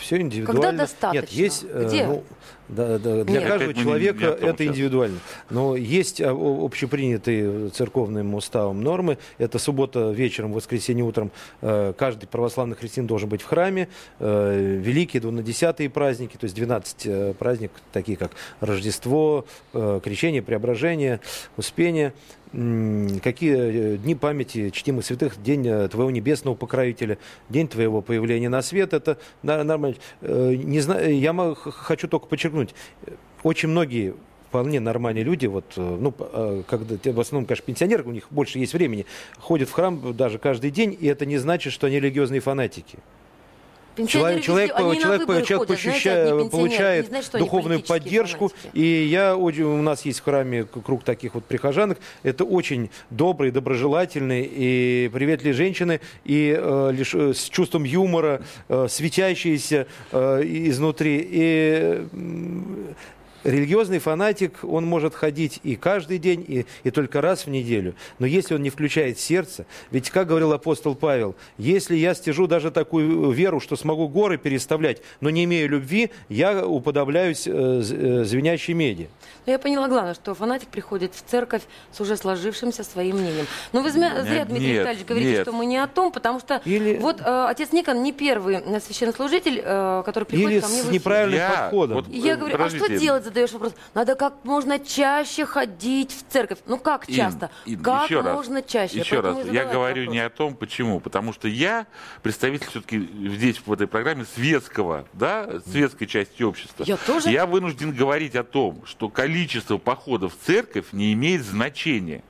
Все 0.00 0.20
индивидуально. 0.20 0.62
Когда 0.62 0.78
достаточно? 0.84 1.20
Нет, 1.20 1.30
есть, 1.30 1.64
э, 1.68 1.86
Где? 1.86 2.06
ну, 2.06 2.24
да, 2.68 2.98
да, 2.98 3.24
для 3.24 3.40
Нет. 3.40 3.48
каждого 3.48 3.74
человека 3.74 4.24
это 4.26 4.62
сейчас. 4.62 4.74
индивидуально. 4.74 5.18
Но 5.50 5.76
есть 5.76 6.20
а, 6.22 6.30
общепринятые 6.32 7.68
церковным 7.68 8.34
уставом 8.34 8.82
нормы. 8.82 9.18
Это 9.36 9.58
суббота 9.58 10.10
вечером, 10.12 10.52
воскресенье 10.52 11.04
утром. 11.04 11.30
Э, 11.60 11.92
Каждый 11.96 12.26
православный 12.26 12.74
христиан 12.74 13.06
должен 13.06 13.28
быть 13.28 13.42
в 13.42 13.46
храме. 13.46 13.88
Э, 14.18 14.78
Великие, 14.82 15.20
двунадесятые 15.20 15.90
праздники, 15.90 16.38
то 16.38 16.44
есть 16.44 16.56
12 16.56 17.06
э, 17.06 17.34
праздников, 17.38 17.82
такие 17.92 18.16
как 18.16 18.32
Рождество, 18.60 19.44
э, 19.74 20.00
Крещение, 20.02 20.40
Преображение, 20.42 21.20
Успение. 21.58 22.14
Какие 22.54 23.94
э, 23.94 23.96
дни 23.96 24.14
памяти 24.14 24.70
чтимых 24.70 25.04
святых, 25.04 25.42
день 25.42 25.66
э, 25.66 25.88
твоего 25.88 26.12
небесного 26.12 26.54
покровителя, 26.54 27.18
день 27.48 27.66
твоего 27.66 28.00
появления 28.00 28.48
на 28.48 28.62
свет, 28.62 28.92
это 28.94 29.18
нормально. 29.42 29.96
Э, 30.20 30.54
Не 30.54 30.78
знаю, 30.78 31.18
я 31.18 31.32
мо- 31.32 31.56
х- 31.56 31.72
хочу 31.72 32.06
только 32.06 32.26
подчеркнуть, 32.28 32.72
очень 33.42 33.70
многие 33.70 34.14
вполне 34.48 34.78
нормальные 34.78 35.24
люди, 35.24 35.46
вот, 35.46 35.64
ну, 35.76 36.12
когда, 36.68 37.12
в 37.12 37.18
основном, 37.20 37.44
конечно, 37.44 37.64
пенсионеры, 37.66 38.04
у 38.04 38.12
них 38.12 38.28
больше 38.30 38.60
есть 38.60 38.72
времени, 38.72 39.04
ходят 39.40 39.68
в 39.68 39.72
храм 39.72 40.16
даже 40.16 40.38
каждый 40.38 40.70
день, 40.70 40.96
и 40.98 41.08
это 41.08 41.26
не 41.26 41.38
значит, 41.38 41.72
что 41.72 41.88
они 41.88 41.98
религиозные 41.98 42.40
фанатики. 42.40 42.98
Пенсионеры 43.96 44.40
Человек, 44.40 44.70
везде- 44.70 45.00
человек, 45.00 45.20
выборы 45.20 45.42
человек 45.42 45.68
ходят, 45.68 45.80
знаете, 45.80 45.98
ощущает- 45.98 46.28
одни 46.28 46.42
пенсионеры, 46.44 46.50
получает 46.50 47.06
значит, 47.08 47.32
духовную 47.32 47.80
поддержку. 47.80 48.48
фанатики. 48.48 48.76
И 48.76 49.04
я, 49.06 49.36
у 49.36 49.82
нас 49.82 50.04
есть 50.04 50.20
в 50.20 50.24
храме 50.24 50.64
круг 50.64 51.04
таких 51.04 51.34
вот 51.34 51.44
прихожанок. 51.44 51.98
Это 52.22 52.44
очень 52.44 52.90
добрые, 53.10 53.52
доброжелательные 53.52 54.44
и 54.50 55.10
приветливые 55.12 55.54
женщины, 55.54 56.00
и 56.24 56.56
э, 56.58 56.90
лишь, 56.92 57.14
э, 57.14 57.32
с 57.34 57.48
чувством 57.48 57.84
юмора, 57.84 58.42
э, 58.68 58.86
светящиеся 58.88 59.86
э, 60.12 60.42
изнутри. 60.44 61.26
И 61.30 62.06
Религиозный 63.44 63.98
фанатик, 63.98 64.58
он 64.62 64.86
может 64.86 65.14
ходить 65.14 65.60
и 65.62 65.76
каждый 65.76 66.18
день, 66.18 66.44
и, 66.48 66.66
и 66.82 66.90
только 66.90 67.20
раз 67.20 67.44
в 67.46 67.50
неделю. 67.50 67.94
Но 68.18 68.26
если 68.26 68.54
он 68.54 68.62
не 68.62 68.70
включает 68.70 69.18
сердце, 69.18 69.66
ведь, 69.90 70.10
как 70.10 70.28
говорил 70.28 70.52
апостол 70.52 70.94
Павел, 70.94 71.36
если 71.58 71.94
я 71.94 72.14
стяжу 72.14 72.46
даже 72.46 72.70
такую 72.70 73.30
веру, 73.30 73.60
что 73.60 73.76
смогу 73.76 74.08
горы 74.08 74.38
переставлять, 74.38 75.02
но 75.20 75.28
не 75.30 75.44
имею 75.44 75.68
любви, 75.68 76.10
я 76.28 76.66
уподобляюсь 76.66 77.46
э, 77.46 77.50
э, 77.52 78.24
звенящей 78.24 78.72
меди. 78.74 79.08
Но 79.46 79.52
я 79.52 79.58
поняла 79.58 79.88
главное, 79.88 80.14
что 80.14 80.34
фанатик 80.34 80.68
приходит 80.68 81.14
в 81.14 81.22
церковь 81.30 81.62
с 81.92 82.00
уже 82.00 82.16
сложившимся 82.16 82.82
своим 82.82 83.16
мнением. 83.18 83.46
Но 83.72 83.82
вы 83.82 83.90
зря, 83.90 84.22
Нет, 84.22 84.48
Дмитрий 84.48 84.68
нет, 84.68 84.80
Витальевич, 84.80 85.06
говорите, 85.06 85.30
нет. 85.32 85.42
что 85.42 85.52
мы 85.52 85.66
не 85.66 85.76
о 85.76 85.86
том, 85.86 86.10
потому 86.12 86.40
что 86.40 86.62
Или- 86.64 86.96
вот 86.96 87.20
э, 87.20 87.46
отец 87.50 87.72
Никон 87.72 88.02
не 88.02 88.12
первый 88.12 88.56
э, 88.56 88.80
священнослужитель, 88.80 89.60
э, 89.62 90.02
который 90.06 90.24
приходит 90.24 90.50
Или 90.50 90.60
ко 90.60 90.68
мне 90.68 90.76
с 90.78 90.80
в 90.80 90.84
эфир. 90.84 90.94
неправильным 90.94 91.38
Я- 91.38 91.50
подходом. 91.50 91.96
вот, 91.98 92.08
я 92.08 92.32
э, 92.32 92.36
говорю, 92.36 92.54
а 92.56 92.68
что 92.70 92.78
подождите. 92.78 93.04
делать, 93.04 93.24
задаешь 93.34 93.52
вопрос. 93.52 93.74
Надо 93.94 94.14
как 94.14 94.44
можно 94.44 94.78
чаще 94.78 95.44
ходить 95.44 96.12
в 96.12 96.32
церковь. 96.32 96.58
Ну 96.66 96.78
как 96.78 97.08
Ин, 97.10 97.16
часто? 97.16 97.50
Ин, 97.66 97.82
как 97.82 98.04
еще 98.04 98.20
раз, 98.20 98.34
можно 98.34 98.62
чаще? 98.62 99.00
Еще 99.00 99.20
раз, 99.20 99.38
я 99.46 99.64
говорю 99.64 100.02
этот 100.02 100.12
не 100.12 100.22
вопрос. 100.22 100.34
о 100.34 100.38
том, 100.38 100.54
почему. 100.54 101.00
Потому 101.00 101.32
что 101.32 101.48
я 101.48 101.86
представитель 102.22 102.68
все-таки 102.68 103.00
здесь, 103.28 103.60
в 103.64 103.72
этой 103.72 103.88
программе, 103.88 104.24
светского, 104.24 105.06
да, 105.12 105.48
светской 105.66 106.06
части 106.06 106.42
общества. 106.42 106.84
Я 106.86 106.96
тоже. 106.96 107.30
Я 107.30 107.46
вынужден 107.46 107.92
говорить 107.92 108.36
о 108.36 108.44
том, 108.44 108.86
что 108.86 109.08
количество 109.08 109.78
походов 109.78 110.34
в 110.34 110.46
церковь 110.46 110.86
не 110.92 111.12
имеет 111.12 111.42
значения. 111.44 112.22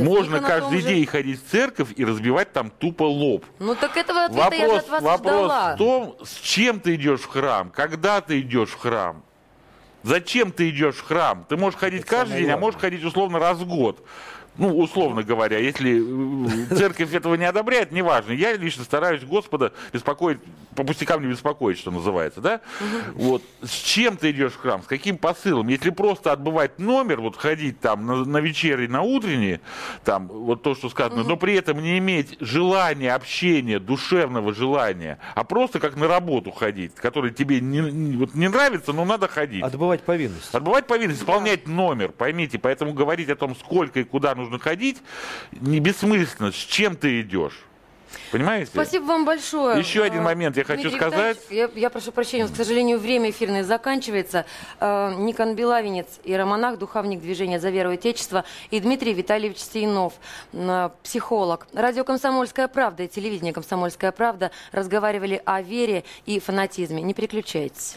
Можно 0.00 0.40
каждый 0.40 0.80
же. 0.80 0.88
день 0.88 1.06
ходить 1.06 1.40
в 1.40 1.48
церковь 1.48 1.90
и 1.94 2.04
разбивать 2.04 2.52
там 2.52 2.68
тупо 2.68 3.04
лоб. 3.04 3.46
Ну 3.60 3.76
так 3.76 3.96
этого 3.96 4.24
ответа 4.24 4.56
я 4.56 4.66
Вопрос, 4.66 4.82
от 4.82 4.90
вас 4.90 5.02
вопрос 5.02 5.44
ждала. 5.44 5.74
в 5.74 5.78
том, 5.78 6.16
с 6.24 6.40
чем 6.40 6.80
ты 6.80 6.96
идешь 6.96 7.20
в 7.20 7.28
храм, 7.28 7.70
когда 7.70 8.20
ты 8.20 8.40
идешь 8.40 8.70
в 8.70 8.78
храм. 8.78 9.22
Зачем 10.02 10.52
ты 10.52 10.70
идешь 10.70 10.96
в 10.96 11.04
храм? 11.06 11.44
Ты 11.48 11.56
можешь 11.56 11.78
ходить 11.78 12.04
каждый 12.04 12.38
день, 12.38 12.50
а 12.50 12.56
можешь 12.58 12.80
ходить 12.80 13.04
условно 13.04 13.38
раз 13.38 13.58
в 13.58 13.66
год. 13.66 14.04
Ну, 14.58 14.76
условно 14.78 15.22
говоря, 15.22 15.56
если 15.58 16.02
э, 16.70 16.76
церковь 16.76 17.14
этого 17.14 17.36
не 17.36 17.46
одобряет, 17.46 17.90
неважно. 17.90 18.32
Я 18.32 18.54
лично 18.54 18.84
стараюсь 18.84 19.22
Господа 19.24 19.72
беспокоить, 19.94 20.40
по 20.76 20.84
пустякам 20.84 21.22
не 21.22 21.28
беспокоить, 21.30 21.78
что 21.78 21.90
называется, 21.90 22.42
да? 22.42 22.60
Вот. 23.14 23.42
С 23.62 23.70
чем 23.72 24.18
ты 24.18 24.30
идешь 24.30 24.52
в 24.52 24.60
храм, 24.60 24.82
с 24.82 24.86
каким 24.86 25.16
посылом? 25.16 25.68
Если 25.68 25.88
просто 25.88 26.32
отбывать 26.32 26.78
номер, 26.78 27.22
вот 27.22 27.36
ходить 27.36 27.80
там 27.80 28.04
на, 28.04 28.26
на 28.26 28.36
вечерний, 28.38 28.88
на 28.88 29.00
утренний, 29.00 29.58
там, 30.04 30.28
вот 30.28 30.62
то, 30.62 30.74
что 30.74 30.90
сказано, 30.90 31.24
но 31.24 31.36
при 31.38 31.54
этом 31.54 31.80
не 31.82 31.96
иметь 31.96 32.36
желания, 32.40 33.14
общения, 33.14 33.78
душевного 33.78 34.52
желания, 34.52 35.18
а 35.34 35.44
просто 35.44 35.80
как 35.80 35.96
на 35.96 36.08
работу 36.08 36.50
ходить, 36.50 36.94
который 36.96 37.30
тебе 37.30 37.60
не, 37.60 37.78
не- 37.80 38.16
вот 38.18 38.34
не 38.34 38.48
нравится, 38.48 38.92
но 38.92 39.06
надо 39.06 39.28
ходить. 39.28 39.62
Отбывать 39.62 39.91
повинность. 40.00 40.54
Отбывать 40.54 40.86
повинность, 40.86 41.20
исполнять 41.20 41.68
номер, 41.68 42.10
поймите. 42.12 42.58
Поэтому 42.58 42.94
говорить 42.94 43.28
о 43.28 43.36
том, 43.36 43.54
сколько 43.54 44.00
и 44.00 44.04
куда 44.04 44.34
нужно 44.34 44.58
ходить, 44.58 45.02
не 45.52 45.78
бессмысленно. 45.78 46.50
С 46.50 46.56
чем 46.56 46.96
ты 46.96 47.20
идешь? 47.20 47.60
Понимаете? 48.30 48.70
Спасибо 48.72 49.04
вам 49.04 49.24
большое. 49.24 49.78
Еще 49.78 50.02
один 50.02 50.20
Э, 50.20 50.24
момент 50.24 50.56
я 50.56 50.64
хочу 50.64 50.82
Дмитрий 50.82 50.98
сказать. 50.98 51.38
Я, 51.50 51.70
я 51.74 51.88
прошу 51.90 52.12
прощения, 52.12 52.46
к 52.46 52.54
сожалению, 52.54 52.98
время 52.98 53.30
эфирное 53.30 53.64
заканчивается. 53.64 54.44
Э, 54.80 55.14
Никон 55.16 55.54
Белавинец, 55.54 56.20
иеромонах, 56.24 56.78
духовник 56.78 57.20
движения 57.20 57.58
«За 57.58 57.70
веру 57.70 57.90
и 57.90 57.94
Отечество» 57.94 58.44
и 58.70 58.80
Дмитрий 58.80 59.14
Витальевич 59.14 59.58
Сейнов, 59.58 60.14
м, 60.52 60.92
психолог. 61.02 61.66
Радио 61.72 62.04
«Комсомольская 62.04 62.68
правда» 62.68 63.04
и 63.04 63.08
телевидение 63.08 63.52
«Комсомольская 63.54 64.12
правда» 64.12 64.50
разговаривали 64.72 65.40
о 65.46 65.62
вере 65.62 66.04
и 66.26 66.38
фанатизме. 66.38 67.00
Не 67.02 67.14
переключайтесь. 67.14 67.96